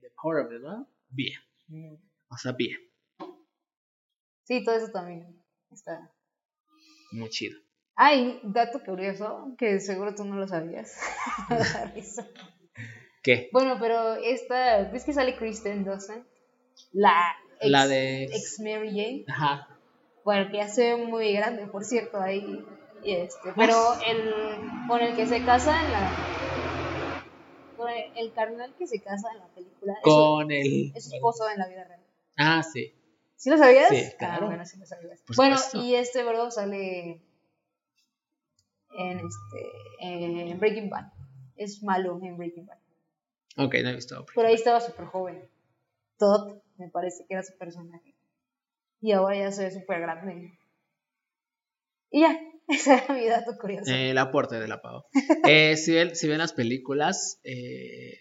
[0.00, 0.78] de Power, ¿verdad?
[1.08, 1.38] Bien.
[1.68, 1.94] Mm.
[2.28, 2.78] O sea, bien.
[4.44, 6.10] Sí, todo eso también está.
[7.12, 7.58] Muy chido.
[7.94, 10.96] Ay, dato curioso, que seguro tú no lo sabías.
[13.22, 13.50] ¿Qué?
[13.52, 16.26] bueno, pero esta, ¿ves que sale Kristen Dawson?
[16.92, 19.24] La ex, La de- ex Mary Jane.
[19.28, 19.71] Ajá.
[20.24, 22.64] Bueno, que ya se ve muy grande, por cierto, ahí.
[23.02, 23.74] Y este, pero
[24.06, 24.30] el
[24.88, 26.16] con el que se casa en la.
[27.76, 29.94] Con el, el carnal que se casa en la película.
[29.94, 30.92] es Con el...
[30.94, 32.00] Es su esposo en la vida real.
[32.36, 32.94] Ah, sí.
[33.36, 33.88] ¿Sí lo sabías?
[33.88, 34.46] Sí, Ah, claro.
[34.46, 35.20] bueno, sí lo sabías.
[35.22, 35.82] Por bueno, supuesto.
[35.84, 37.20] y este verbo sale
[38.96, 41.06] en este en Breaking Bad.
[41.56, 42.78] Es malo en Breaking Bad.
[43.58, 44.24] Ok, no he visto.
[44.34, 45.48] Pero ahí estaba súper joven.
[46.18, 48.11] Todd, me parece que era su personaje.
[49.02, 50.56] Y ahora ya ve súper grande.
[52.10, 53.90] Y ya, ese era mi dato curioso.
[53.90, 55.02] Eh, el aporte de la Pau.
[55.44, 58.20] Eh, si, ven, si ven las películas, eh,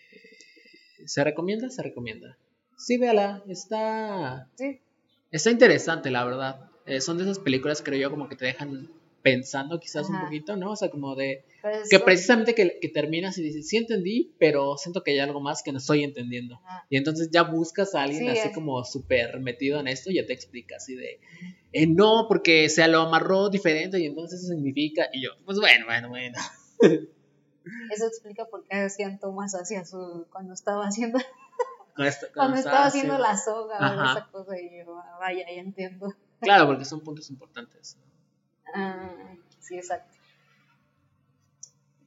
[1.06, 1.70] ¿se recomienda?
[1.70, 2.36] Se recomienda.
[2.78, 3.44] Sí, véala.
[3.48, 4.82] Está, Sí,
[5.30, 6.72] está interesante, la verdad.
[6.88, 8.90] Eh, son de esas películas, creo yo, como que te dejan
[9.22, 10.72] pensando quizás un poquito, ¿no?
[10.72, 11.46] O sea, como de...
[11.90, 15.62] Que precisamente que, que terminas y dices, sí entendí, pero siento que hay algo más
[15.62, 16.56] que no estoy entendiendo.
[16.56, 16.86] Ajá.
[16.90, 18.54] Y entonces ya buscas a alguien Sí, así es.
[18.54, 21.20] como súper metido en esto y ya te explica así de,
[21.72, 25.86] eh, no, porque se lo amarró diferente y entonces eso significa, y yo, pues bueno,
[25.86, 26.38] bueno, bueno.
[27.92, 30.26] Eso explica por qué hacían tomas hacia su.
[30.32, 31.20] cuando estaba haciendo.
[31.94, 34.60] Cuando, Cuando estaba haciendo la soga o esa cosa.
[34.60, 36.16] Y yo, ah, vaya, ya entiendo.
[36.40, 37.98] Claro, porque son puntos importantes.
[38.74, 40.16] Ah, sí, exacto.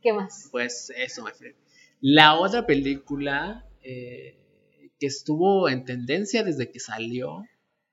[0.03, 0.49] ¿Qué más?
[0.51, 1.57] Pues eso, my friend.
[2.01, 4.39] La otra película eh,
[4.99, 7.43] que estuvo en tendencia desde que salió,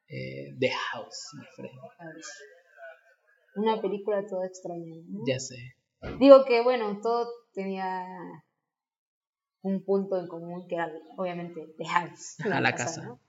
[0.07, 1.79] eh, The House, my friend.
[3.55, 4.95] Una película toda extraña.
[5.07, 5.23] ¿no?
[5.25, 5.75] Ya sé.
[6.19, 8.05] Digo que, bueno, todo tenía
[9.61, 12.39] un punto en común que era, obviamente, The House.
[12.39, 13.03] Ajá, la casa.
[13.03, 13.19] ¿no?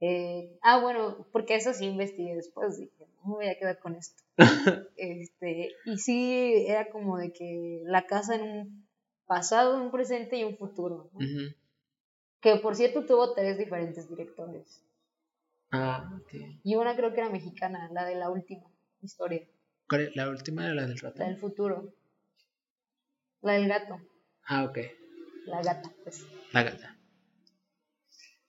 [0.00, 2.78] Eh, ah, bueno, porque eso sí investigué después.
[2.78, 4.22] Dije, me voy a quedar con esto.
[4.96, 8.88] este, y sí, era como de que la casa en un
[9.26, 11.10] pasado, un presente y un futuro.
[12.40, 14.84] Que por cierto tuvo tres diferentes directores.
[15.70, 16.60] Ah, ok.
[16.62, 18.70] Y una creo que era mexicana, la de la última
[19.00, 19.46] historia,
[19.88, 20.16] ¿Cuál es?
[20.16, 21.18] La última era la del ratón.
[21.20, 21.92] la del futuro.
[23.42, 23.98] La del gato,
[24.46, 24.78] Ah, ok.
[25.46, 26.26] la gata, pues.
[26.52, 26.96] La gata.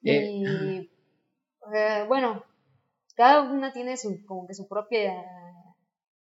[0.03, 0.91] Eh, Y
[1.71, 2.45] sea, bueno,
[3.16, 5.13] cada una tiene su como que su propia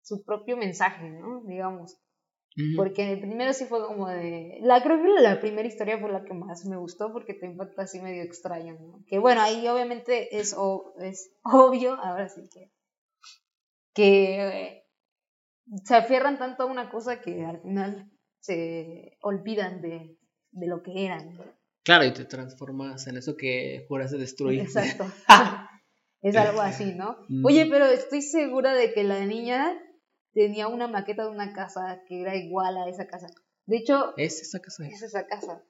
[0.03, 1.42] su propio mensaje, ¿no?
[1.47, 1.97] Digamos.
[2.57, 2.76] ujú.
[2.76, 4.59] Porque primero sí fue como de.
[4.62, 7.82] La, creo que la primera historia fue la que más me gustó porque te impacta
[7.82, 9.05] así medio extraño, ¿no?
[9.07, 12.70] Que bueno, ahí obviamente es, o- es obvio, ahora sí que.
[13.95, 14.84] que eh,
[15.84, 20.16] se aferran tanto a una cosa que al final se olvidan de,
[20.53, 21.34] de lo que eran.
[21.36, 21.45] ¿no?
[21.82, 24.61] Claro, y te transformas en eso que juraste destruir.
[24.61, 25.05] Exacto.
[26.25, 27.16] es algo así, ¿no?
[27.45, 29.79] Oye, pero estoy segura de que la niña
[30.33, 33.29] tenía una maqueta de una casa que era igual a esa casa.
[33.66, 34.85] De hecho, Es esa casa.
[34.87, 35.62] es esa casa.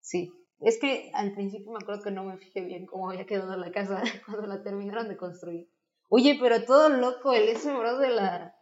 [0.00, 0.32] Sí.
[0.60, 3.70] Es que al principio me acuerdo que no me fijé bien cómo había quedado la
[3.72, 5.68] casa cuando la terminaron de construir.
[6.08, 8.54] Oye, pero todo loco, el ese bro de la.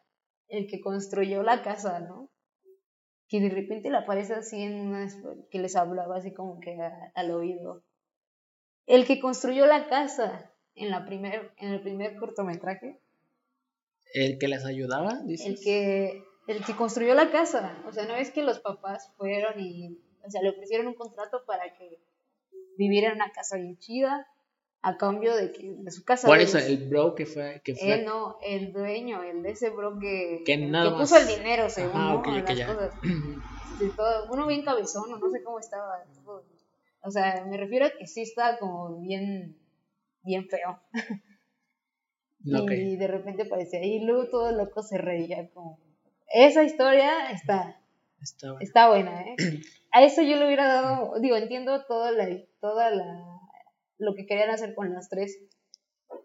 [0.49, 2.31] el que construyó la casa, ¿no?
[3.29, 5.07] Que de repente le aparece así en una.
[5.51, 7.85] que les hablaba así como que a- al oído.
[8.87, 12.99] El que construyó la casa en, la primer, en el primer cortometraje.
[14.13, 15.47] El que les ayudaba, dices.
[15.47, 17.77] El que, el que construyó la casa.
[17.89, 21.45] O sea, no es que los papás fueron y, o sea, le ofrecieron un contrato
[21.47, 21.99] para que
[22.77, 24.29] viviera en una casa bien chida,
[24.83, 26.29] a cambio de que de su casa.
[26.29, 27.61] ¿Cuál es el bro que fue?
[27.65, 27.95] Que fue?
[27.95, 32.23] Él no, el dueño, el de ese bro que, Que nada puso el dinero, según
[32.45, 32.93] las cosas.
[33.77, 36.05] Sí, todo- uno bien cabezón, no sé cómo estaba.
[36.25, 36.45] todo.
[37.03, 39.57] O sea, me refiero a que sí estaba como bien,
[40.25, 40.81] bien feo.
[42.47, 45.79] Y de repente aparecía ahí, y luego todo loco se reía como...
[46.27, 47.81] Esa historia está,
[48.21, 48.61] Está bueno.
[48.61, 49.37] está buena, ¿eh?
[49.93, 52.29] A eso yo le hubiera dado, digo, entiendo toda la,
[52.61, 53.41] toda la,
[53.97, 55.39] lo que querían hacer con las tres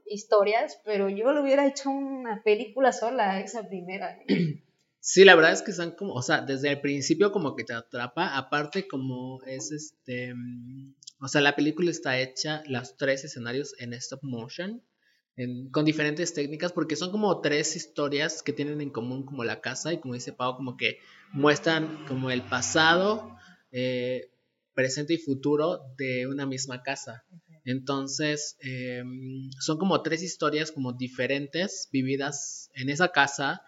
[0.07, 4.17] historias, pero yo le hubiera hecho una película sola, esa primera.
[4.27, 4.63] ¿eh?
[5.11, 7.73] Sí, la verdad es que están como, o sea, desde el principio como que te
[7.73, 13.73] atrapa, aparte como es este, mm, o sea, la película está hecha, los tres escenarios
[13.79, 14.83] en stop motion,
[15.35, 19.61] en- con diferentes técnicas, porque son como tres historias que tienen en común como la
[19.61, 20.99] casa y como dice Pau, como que
[21.33, 23.35] muestran como el pasado,
[23.71, 24.29] eh,
[24.75, 27.25] presente y futuro de una misma casa.
[27.65, 29.03] Entonces, eh,
[29.59, 33.61] son como tres historias como diferentes vividas en esa casa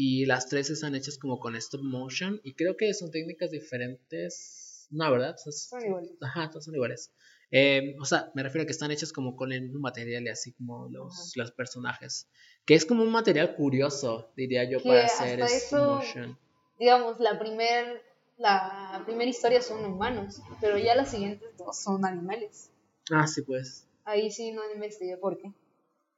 [0.00, 4.86] y las tres están hechas como con stop motion y creo que son técnicas diferentes.
[4.90, 5.34] No, ¿verdad?
[5.44, 6.12] Es- Son iguales.
[6.20, 7.12] Ajá, todas son iguales.
[7.50, 10.28] Eh, o sea, me refiero a que están hechas como con el mismo material y
[10.28, 12.28] así como los, los personajes.
[12.64, 16.38] Que es como un material curioso, diría yo, Que para hacer stop motion.
[16.78, 18.00] Digamos, la primer,
[18.36, 22.70] la primera historia son humanos, pero ya las siguientes dos son animales.
[23.10, 23.88] Ah, sí, pues.
[24.04, 25.52] Ahí sí no investigué por qué.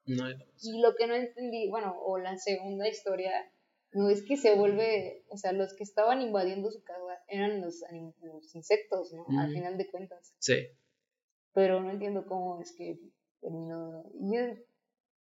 [0.05, 0.29] No,
[0.61, 3.33] Y lo que no entendí, bueno, o la segunda historia,
[3.93, 7.83] no es que se vuelve, o sea, los que estaban invadiendo su casa eran los,
[8.23, 9.27] los insectos, ¿no?
[9.39, 10.35] Al final de cuentas.
[10.39, 10.67] sí.
[11.53, 13.01] Pero no entiendo cómo es que
[13.41, 14.05] terminó.
[14.21, 14.63] Y es-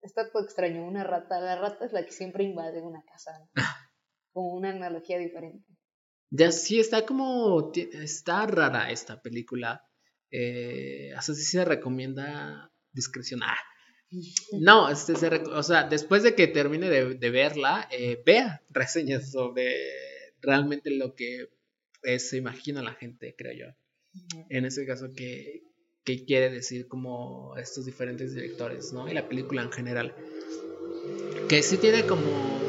[0.00, 1.40] está todo extraño, una rata.
[1.40, 3.50] La rata es la que siempre invade una casa, ¿no?
[4.32, 5.66] Como una analogía diferente.
[6.32, 7.72] Ya sí, está como.
[7.74, 9.84] Está rara esta película.
[10.30, 13.40] Eh, se recomienda discreción.
[13.42, 13.56] Ah,
[14.52, 19.30] No, este, se o sea, después de que termine de, de verla, eh, vea reseñas
[19.30, 19.72] sobre
[20.40, 21.48] realmente lo que
[22.02, 23.66] eh, se imagina la gente, creo yo.
[24.48, 25.62] En ese caso, que,
[26.04, 29.08] que quiere decir como estos diferentes directores, ¿no?
[29.08, 30.14] Y la película en general.
[31.48, 32.60] Que sí tiene como,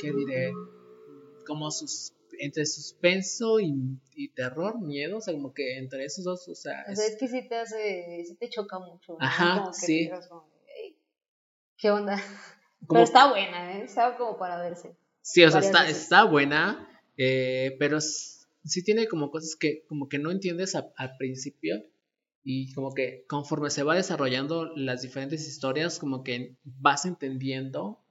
[0.00, 0.52] ¿qué diré?
[1.46, 3.72] Como sus, entre suspenso y,
[4.14, 7.06] y terror, miedo, o sea, como que entre esos dos, o sea, O es- sea,
[7.06, 9.12] es que sí te hace, sí te choca mucho.
[9.12, 9.18] ¿no?
[9.20, 10.06] Ajá, Como que te sí.
[10.08, 10.55] quedas como, "Ey,
[11.78, 12.16] ¿Qué onda?
[12.86, 13.84] como- Pero está buena, ¿eh?
[13.84, 14.96] Está como para verse.
[15.22, 16.02] Sí, o sea, está, veces.
[16.02, 21.16] está buena, eh, pero sí tiene como cosas que como que no entiendes a- al
[21.16, 21.82] principio
[22.44, 28.02] y como que conforme se va desarrollando las diferentes historias, como que vas entendiendo.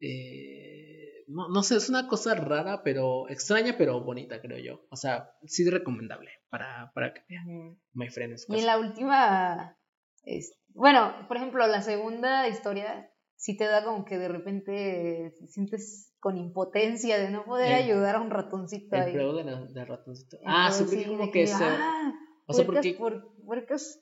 [0.00, 4.86] eh, no, no sé, es una cosa rara, pero extraña, pero bonita, creo yo.
[4.90, 7.78] O sea, sí recomendable para, para que vean.
[7.94, 9.78] My friend Y la última,
[10.24, 15.46] es- bueno, por ejemplo, la segunda historia sí te da como que de repente te
[15.48, 19.12] sientes con impotencia de no poder El- ayudar a un ratoncito El ahí.
[19.12, 20.38] de, ratoncito.
[20.46, 21.64] Ah, sí, Entonces, porque como de que se...
[21.64, 22.12] ah,
[22.46, 22.94] O sea, porque...
[22.94, 24.00] por- puercas,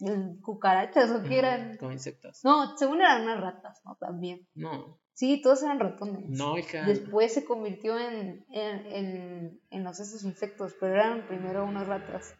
[0.00, 1.76] mm, cucarachas o qué eran.
[1.76, 2.40] Como insectos.
[2.44, 3.96] No, según eran unas ratas, ¿no?
[3.96, 4.46] También.
[4.54, 6.30] No, Sí, todos eran ratones.
[6.30, 6.86] no, hija.
[6.86, 12.34] Después se convirtió en, en, en, en los esos insectos, pero eran primero unas ratas.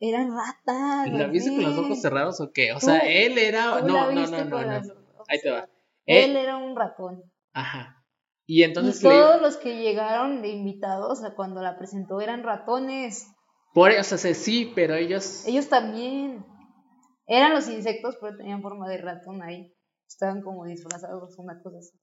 [0.00, 1.08] Eran ratas.
[1.12, 2.72] ¿La viste con los ojos cerrados o qué?
[2.72, 3.80] O sea, él era.
[3.80, 4.94] No, no, no, no, no.
[5.28, 5.68] Ahí te va.
[6.06, 7.22] Él Eh, era un ratón.
[7.52, 8.04] Ajá.
[8.46, 9.42] Y entonces y todos le.
[9.42, 13.26] los que llegaron de invitados a cuando la presentó eran ratones.
[13.74, 15.44] Por, o sea, sí, pero ellos.
[15.46, 16.46] Ellos también.
[17.26, 19.74] Eran los insectos, pero tenían forma de ratón ahí.
[20.08, 21.98] Estaban como disfrazados, una cosa así.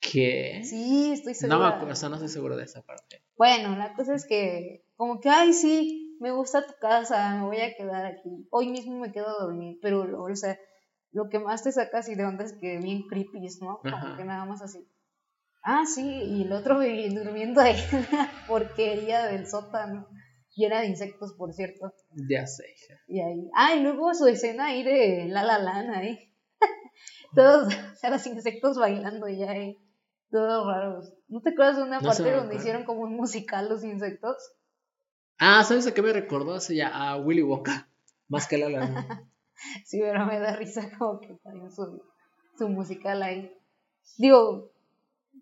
[0.00, 0.62] ¿Qué?
[0.64, 1.58] Sí, estoy no segura.
[1.58, 3.22] me acuerdo, o sea, no estoy seguro de esa parte.
[3.36, 7.60] Bueno, la cosa es que, como que, ay, sí, me gusta tu casa, me voy
[7.60, 8.46] a quedar aquí.
[8.50, 10.58] Hoy mismo me quedo a dormir, pero, lo- o sea,
[11.12, 13.78] lo que más te saca así de onda es que bien creepy, ¿no?
[13.78, 14.16] Como Ajá.
[14.16, 14.86] que nada más así.
[15.62, 20.06] Ah, sí, y el otro durmiendo ahí en la porquería del sótano,
[20.54, 21.92] llena de insectos, por cierto.
[22.28, 22.94] Ya sé, hija.
[23.06, 26.18] Y ahí, ah, y luego su escena ahí de La La Land ahí.
[27.34, 29.76] Todos, o sea, los insectos bailando ya ahí.
[30.30, 31.12] Todos raros.
[31.28, 34.36] ¿No te acuerdas de una No parte donde hicieron como un musical los insectos?
[35.46, 36.58] Ah, ¿sabes a qué me recordó?
[36.58, 37.88] Sí, ya, a Willy Wonka.
[38.28, 38.80] Más que la la.
[39.84, 42.02] Sí, pero me da risa como que también su,
[42.58, 43.50] su musical ahí.
[44.18, 44.72] Digo,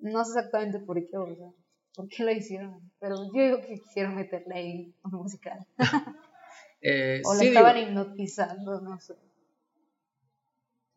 [0.00, 1.50] no sé exactamente por qué, o sea,
[1.94, 5.66] por qué lo hicieron, pero yo digo que quisieron meterle ahí un musical.
[6.82, 9.14] Eh, O lo sí, estaban digo, hipnotizando, no sé.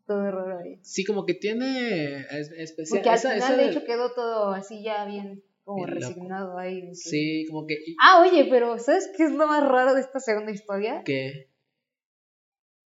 [0.07, 0.79] Todo raro ahí.
[0.83, 2.99] sí, como que tiene es- especial.
[2.99, 6.07] Porque al esa- final, esa de hecho, quedó todo así ya bien, como Bien loco.
[6.07, 6.95] resignado ahí.
[6.95, 7.75] Sí, como que.
[8.01, 11.01] Ah, oye, pero ¿sabes qué es lo más raro de esta segunda historia?
[11.03, 11.49] que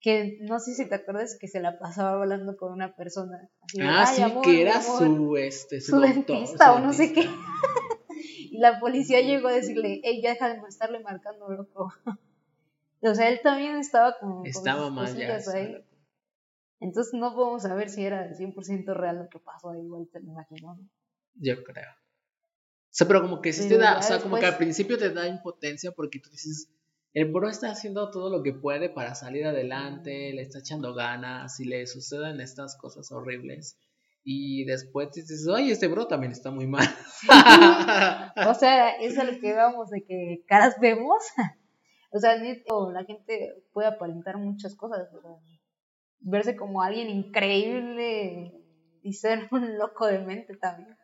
[0.00, 3.36] Que no sé si te acuerdas que se la pasaba hablando con una persona.
[3.60, 4.98] Así ah, "Ay, sí, amor, que era amor".
[4.98, 7.22] su, este, su, su doctor, dentista su o no sé qué.
[8.50, 11.92] y la policía llegó a decirle, ey, ya deja de estarle marcando loco.
[13.02, 15.36] o sea, él también estaba como Estaba mal ya.
[15.54, 15.76] ahí.
[16.80, 20.30] Entonces no podemos saber si era 100% real lo que pasó ahí, igual te lo
[20.30, 20.76] imagino.
[20.76, 20.88] ¿no?
[21.34, 21.90] Yo creo.
[22.90, 24.98] O sea, pero como que sí te Pero da, o sea, como que al principio
[24.98, 26.68] te da impotencia porque tú dices,
[27.12, 31.58] el bro está haciendo todo lo que puede para salir adelante, le está echando ganas
[31.60, 33.78] y le suceden estas cosas horribles.
[34.22, 36.86] Y después dices, oye, este bro también está muy mal.
[38.48, 41.22] O sea, es a lo que vamos de que caras vemos.
[42.12, 45.08] o sea, neto, la gente puede aparentar muchas cosas.
[45.14, 45.30] o sea,
[46.20, 48.52] verse como alguien increíble
[49.02, 50.96] y ser un loco de mente también.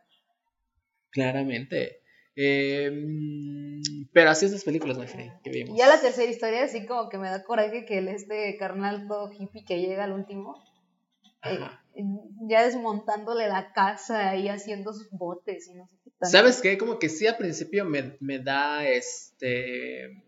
[1.17, 2.03] Claramente.
[2.35, 5.75] Eh, mm, pero así es las películas, my friend, que vimos.
[5.75, 9.31] Ya la tercera historia, así como que me da coraje que el este carnal todo
[9.31, 10.63] hippie que llega al último,
[11.43, 11.57] eh,
[12.47, 16.29] ya desmontándole la casa y haciendo sus botes y no sé qué tal.
[16.29, 16.77] ¿Sabes qué?
[16.77, 20.23] Como que sí al principio me, me da este.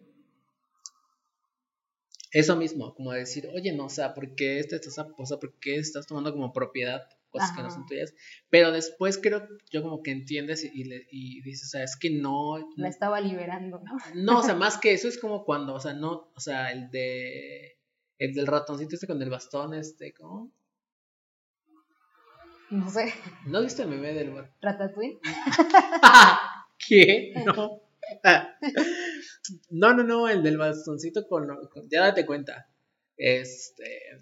[2.32, 5.54] Eso mismo, como decir, oye, no, o sea, ¿por qué este estás, o sea, ¿por
[5.60, 8.14] qué estás tomando como propiedad cosas que no son tuyas?
[8.50, 11.96] Pero después creo, yo como que entiendes y, y le- y dices, o sea, es
[11.98, 13.98] que no, La estaba liberando, ¿no?
[14.16, 16.90] no, o sea, más que eso es como cuando, o sea, no, o sea, el
[16.92, 17.78] de,
[18.18, 20.52] el del ratoncito este con el bastón, este, ¿cómo?
[22.72, 23.14] No sé,
[23.48, 25.20] ¿No viste el meme del Ratatouille.
[26.88, 27.34] ¿Qué?
[27.46, 27.82] No.
[29.70, 32.68] No, no, no, el del bastoncito con, con- ya date cuenta.
[33.18, 34.18] Este,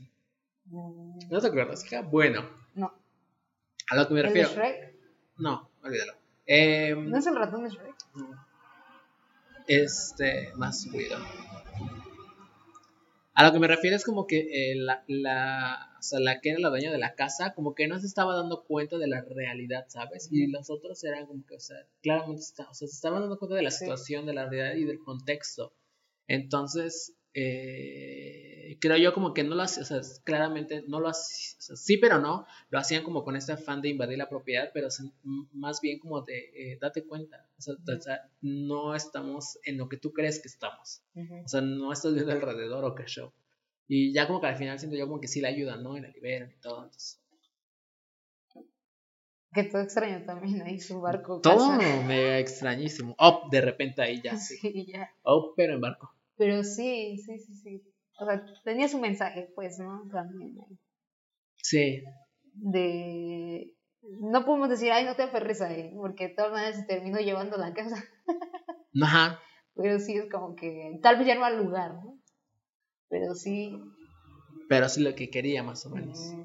[0.69, 2.01] Mm, ¿no te acuerdas, hija?
[2.01, 2.43] Bueno,
[2.77, 2.93] No,
[3.89, 4.49] a lo que me el de refiero.
[4.49, 4.95] Shrek.
[5.37, 6.13] No, olvídalo.
[6.45, 7.95] Em, ¿No es el ratón de Shrek?
[9.67, 11.17] este, más ruido.
[13.33, 16.49] A lo que me refiero es como que eh, la, la, o sea, la que
[16.51, 19.21] era la dueña de la casa, como que no se estaba dando cuenta de la
[19.21, 20.29] realidad, ¿sabes?
[20.31, 23.37] Y los otros eran como que, o sea, claramente está- o sea, se estaban dando
[23.37, 23.79] cuenta de la Sí.
[23.79, 25.71] situación, de la realidad y del contexto.
[26.27, 31.59] Entonces, eh, creo yo como que no lo hacían, o sea, claramente no lo hacían,
[31.59, 34.71] o sea, sí pero no, lo hacían como con este afán de invadir la propiedad,
[34.73, 34.87] pero
[35.53, 39.87] más bien como de, eh, date cuenta, o sea, o sea, no estamos en lo
[39.87, 41.03] que tú crees que estamos.
[41.15, 43.31] O sea, no estás viendo alrededor o qué show.
[43.87, 45.95] Y ya como que al final siento yo como que sí la ayudan, ¿no?
[45.95, 46.85] Y la liberan y todo.
[46.85, 47.21] Entonces,
[49.53, 51.39] Que todo extraño también ahí su barco.
[51.41, 52.03] todo casa.
[52.03, 53.15] mega extrañísimo.
[53.19, 54.57] Oh, de repente ahí ya sí.
[54.61, 55.11] Sí, ya.
[55.21, 56.16] Oh, pero en barco.
[56.37, 57.83] Pero sí, sí, sí, sí.
[58.19, 60.07] O sea, tenía su mensaje, pues, ¿no?
[60.11, 60.55] También.
[61.61, 62.03] Sí.
[62.53, 63.73] De.
[64.21, 67.55] No podemos decir, ay, no te aferres ahí, porque de todas maneras se terminó llevando
[67.55, 68.03] a la casa.
[69.01, 69.39] Ajá.
[69.75, 70.99] Pero sí es como que.
[71.01, 72.19] Tal vez ya no al lugar, ¿no?
[73.09, 73.77] Pero sí.
[74.69, 76.19] Pero sí lo que quería más o menos.
[76.33, 76.41] mm,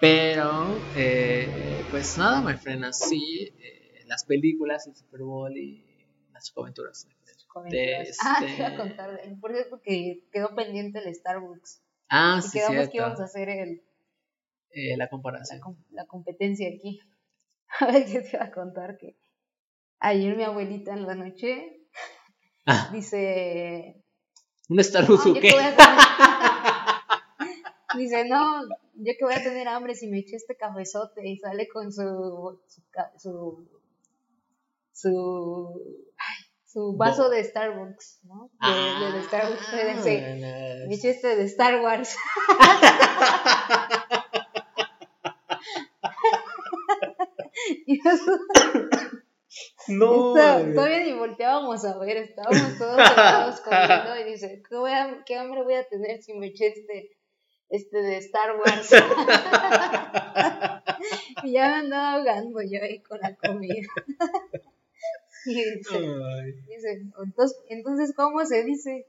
[0.00, 3.52] Pero, eh, pues nada, me frena así.
[3.58, 5.84] eh, las películas, el Super Bowl y
[6.32, 7.06] las aventuras.
[7.48, 8.08] Comentarios.
[8.08, 9.20] De Ah, este- te iba a contar.
[9.22, 11.82] de- Por cierto, que quedó pendiente el Starbucks.
[12.08, 12.90] Ah, Y sí, quedamos cierto.
[12.92, 13.82] que íbamos a hacer el,
[14.70, 15.60] Eh, la comparación.
[15.60, 17.00] com- la competencia aquí.
[17.80, 19.16] A ver, qué te iba a contar que
[20.00, 21.80] ayer mi abuelita en la noche
[22.66, 24.02] Ah, dice,
[24.68, 25.40] un Starbucks "No, o qué.
[25.40, 25.78] que voy a tener-"
[27.98, 28.62] dice, no,
[28.94, 32.60] yo que voy a tener hambre si me eché este cafezote y sale con su,
[32.68, 32.82] su,
[33.16, 33.68] su,
[34.92, 36.07] su,
[36.78, 38.50] su vaso de Starbucks, ¿no?
[38.60, 39.80] De, de- de Starbucks, de-.
[40.44, 42.14] Ah, eché este de Star Wars.
[49.88, 50.34] No.
[50.74, 55.36] Todavía ni volteábamos a ver, estábamos todos sentados comiendo y dice, ¿qué, voy a- qué
[55.36, 57.16] hambre voy a tener si me eché este,
[57.70, 58.90] este de Star Wars?
[61.44, 63.88] y ya me andaba ahogando yo ahí con la comida.
[65.46, 65.98] y dice,
[66.68, 69.06] dice, entonces, entonces, ¿cómo se dice?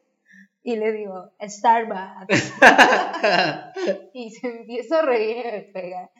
[0.64, 2.54] Y le digo, Starbucks.
[4.14, 6.12] y se empieza a reír y me pega.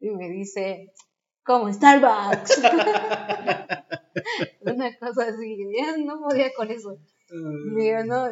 [0.00, 0.92] Y me dice,
[1.42, 2.62] como Starbucks.
[4.62, 6.98] Una cosa así, ya no podía con eso.
[7.30, 8.26] Le digo, no,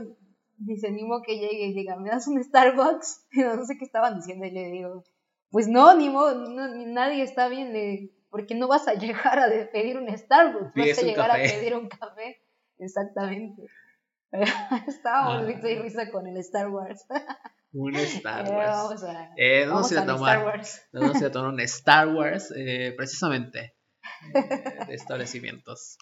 [0.59, 3.27] dice, ni modo que llegue y diga, ¿me das un Starbucks?
[3.33, 4.47] Y no sé qué estaban diciendo.
[4.47, 5.05] Y le digo,
[5.51, 9.39] pues no, ni modo, no, ni nadie está bien, le- porque no vas a llegar
[9.39, 11.47] a pedir un Starbucks, Pides vas a llegar café.
[11.49, 12.43] a pedir un café.
[12.79, 13.63] Exactamente.
[14.89, 15.47] Estábamos Ah.
[15.47, 17.05] risa y risa con el Star Wars.
[17.73, 18.71] Un Star Eh, Wars.
[18.71, 20.37] vamos a, Eh, no vamos a al tomar.
[20.37, 20.83] Star Wars.
[20.93, 23.75] Vamos a a tomar un Star Wars, eh, precisamente.
[24.35, 25.99] eh, de establecimientos.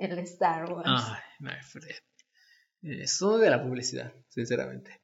[0.00, 0.86] El Star Wars.
[0.88, 2.00] Ay, my friend.
[2.82, 5.00] Eso de la publicidad, sinceramente.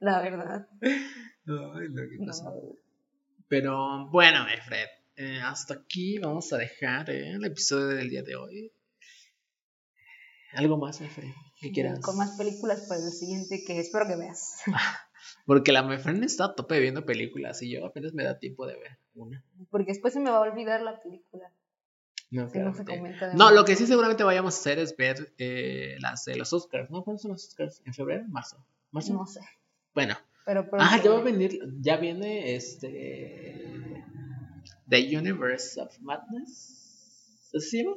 [0.00, 0.66] La verdad.
[0.82, 2.44] Ay, lo que pasa.
[2.50, 2.52] No.
[3.48, 4.88] Pero bueno, my friend.
[5.16, 8.72] eh, hasta aquí vamos a dejar eh, el episodio del día de hoy.
[10.54, 11.34] ¿Algo más, my friend?
[11.60, 12.00] que quieras?
[12.00, 14.60] Con más películas para el siguiente que espero que veas.
[15.46, 18.66] Porque la my friend está a tope viendo películas y yo apenas me da tiempo
[18.66, 19.42] de ver una.
[19.70, 21.50] Porque después se me va a olvidar la película.
[22.30, 22.96] No, Si no se claramente.
[22.98, 23.54] comenta de No, más.
[23.54, 27.02] lo que sí seguramente vayamos a hacer es ver eh, las de los Oscars, ¿no?
[27.04, 27.80] ¿Cuándo son los Oscars?
[27.86, 28.24] ¿En febrero?
[28.28, 28.64] ¿Marzo?
[28.90, 29.12] ¿Marzo?
[29.14, 29.40] No sé.
[29.94, 30.16] Bueno.
[30.44, 30.68] Pero.
[30.78, 34.02] Ah, ya va a venir, ya viene este...
[34.86, 37.50] The Universe of Madness.
[37.56, 37.96] ¿Así se llama?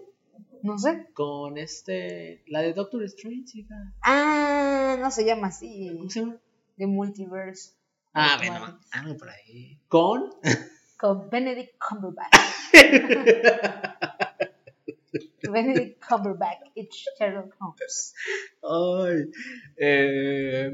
[0.63, 1.07] No sé.
[1.13, 2.43] Con este...
[2.47, 3.93] La de Doctor Strange, hija.
[4.01, 5.91] Ah, no se llama así.
[5.97, 6.37] ¿Cómo se llama?
[6.77, 7.73] The Multiverse.
[8.13, 9.77] Ah, bueno, algo por ahí.
[9.87, 10.29] Con...
[10.97, 12.33] Con Benedict Cumberbatch.
[15.43, 16.61] Benedict Cumberbatch.
[16.73, 18.15] It's Sherlock Holmes.
[18.63, 19.29] Ay.
[19.77, 20.71] eh,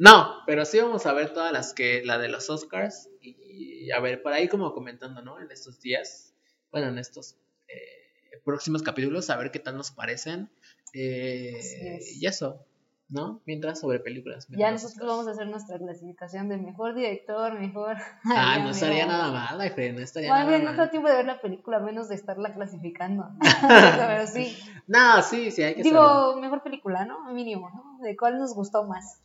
[0.00, 3.10] no, pero sí vamos a ver todas las que, la de los Oscars.
[3.20, 5.38] Y a ver, por ahí como comentando, ¿no?
[5.38, 6.32] En estos días,
[6.72, 7.36] bueno, en estos
[7.68, 10.50] eh, próximos capítulos, a ver qué tal nos parecen.
[10.94, 12.64] eh, y eso,
[13.10, 13.42] ¿no?
[13.44, 14.46] Mientras sobre películas.
[14.48, 17.98] Ya mientras- nosotros vamos a hacer nuestra clasificación de mejor director, mejor.
[18.24, 19.64] Ah, Ya no estaría nada mal, no
[20.00, 20.76] estaría nada no mal.
[20.76, 23.28] tengo tiempo de ver la película, menos de estarla clasificando.
[23.68, 24.56] Pero sí.
[24.86, 25.82] No, sí, sí, hay que.
[25.82, 27.30] Digo, mejor película, ¿no?
[27.34, 27.98] Mínimo, ¿no?
[28.02, 29.20] ¿De cuál nos gustó más?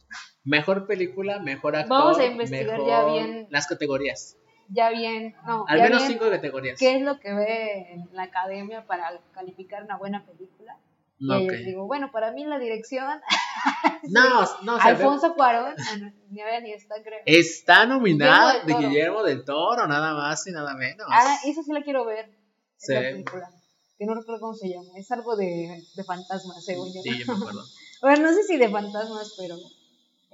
[0.45, 1.89] Mejor película, mejor actor.
[1.97, 3.47] Vamos a investigar ya mejor- bien.
[3.49, 4.37] Las categorías.
[4.69, 6.79] Ya bien, no, Al ya menos bien, cinco categorías.
[6.79, 10.77] ¿Qué es lo que ve en la academia para calificar una buena película?
[11.19, 11.51] Y ahí Ok.
[11.51, 13.05] les digo, bueno, para mí la dirección,
[14.09, 17.19] No, no, o sea, Alfonso Cuarón, ah, no, ni a ver ni está, creo.
[17.25, 18.87] Está nominada Guillermo de.
[18.87, 21.07] Guillermo del Toro, nada más y nada menos.
[21.11, 22.29] Ah, esa sí la quiero ver,
[22.77, 22.93] Sí.
[22.93, 23.49] esa película.
[23.97, 27.01] Que no recuerdo cómo se llama, es algo de, de fantasmas, según yo.
[27.01, 27.61] Sí, yo me acuerdo.
[28.01, 29.55] Bueno, no sé si de fantasmas, pero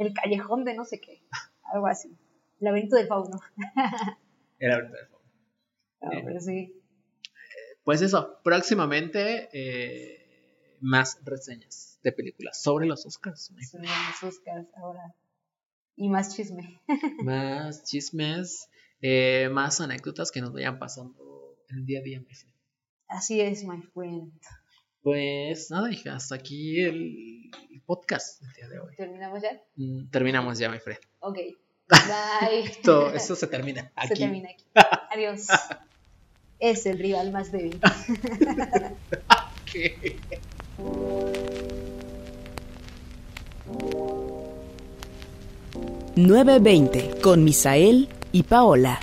[0.01, 1.21] el callejón de no sé qué,
[1.73, 2.09] algo así.
[2.59, 3.39] El laberinto del fauno.
[4.59, 4.97] El fondo.
[6.01, 6.17] No, Sí.
[6.25, 6.81] pero sí.
[7.83, 13.51] Pues eso, próximamente eh, más reseñas de películas sobre los Oscars.
[13.69, 15.15] Son los Oscars ahora.
[15.95, 16.81] Y más chisme.
[17.23, 18.69] más chismes,
[19.01, 22.23] eh, más anécdotas que nos vayan pasando en el día a día.
[23.07, 24.31] Así es, my friend.
[25.03, 27.51] Pues nada, hija, hasta aquí el
[27.85, 28.95] podcast del día de hoy.
[28.95, 29.59] ¿Terminamos ya?
[29.75, 30.99] Mm, Terminamos ya, mi friend.
[31.19, 31.37] Ok.
[31.89, 32.59] Bye.
[32.65, 34.07] Esto, esto se termina aquí.
[34.09, 34.63] Se termina aquí.
[35.15, 35.47] Adiós.
[36.59, 37.79] Es el rival más débil.
[39.71, 40.19] ¿Qué?
[46.15, 48.99] Nueve veinte con Misael y Paola.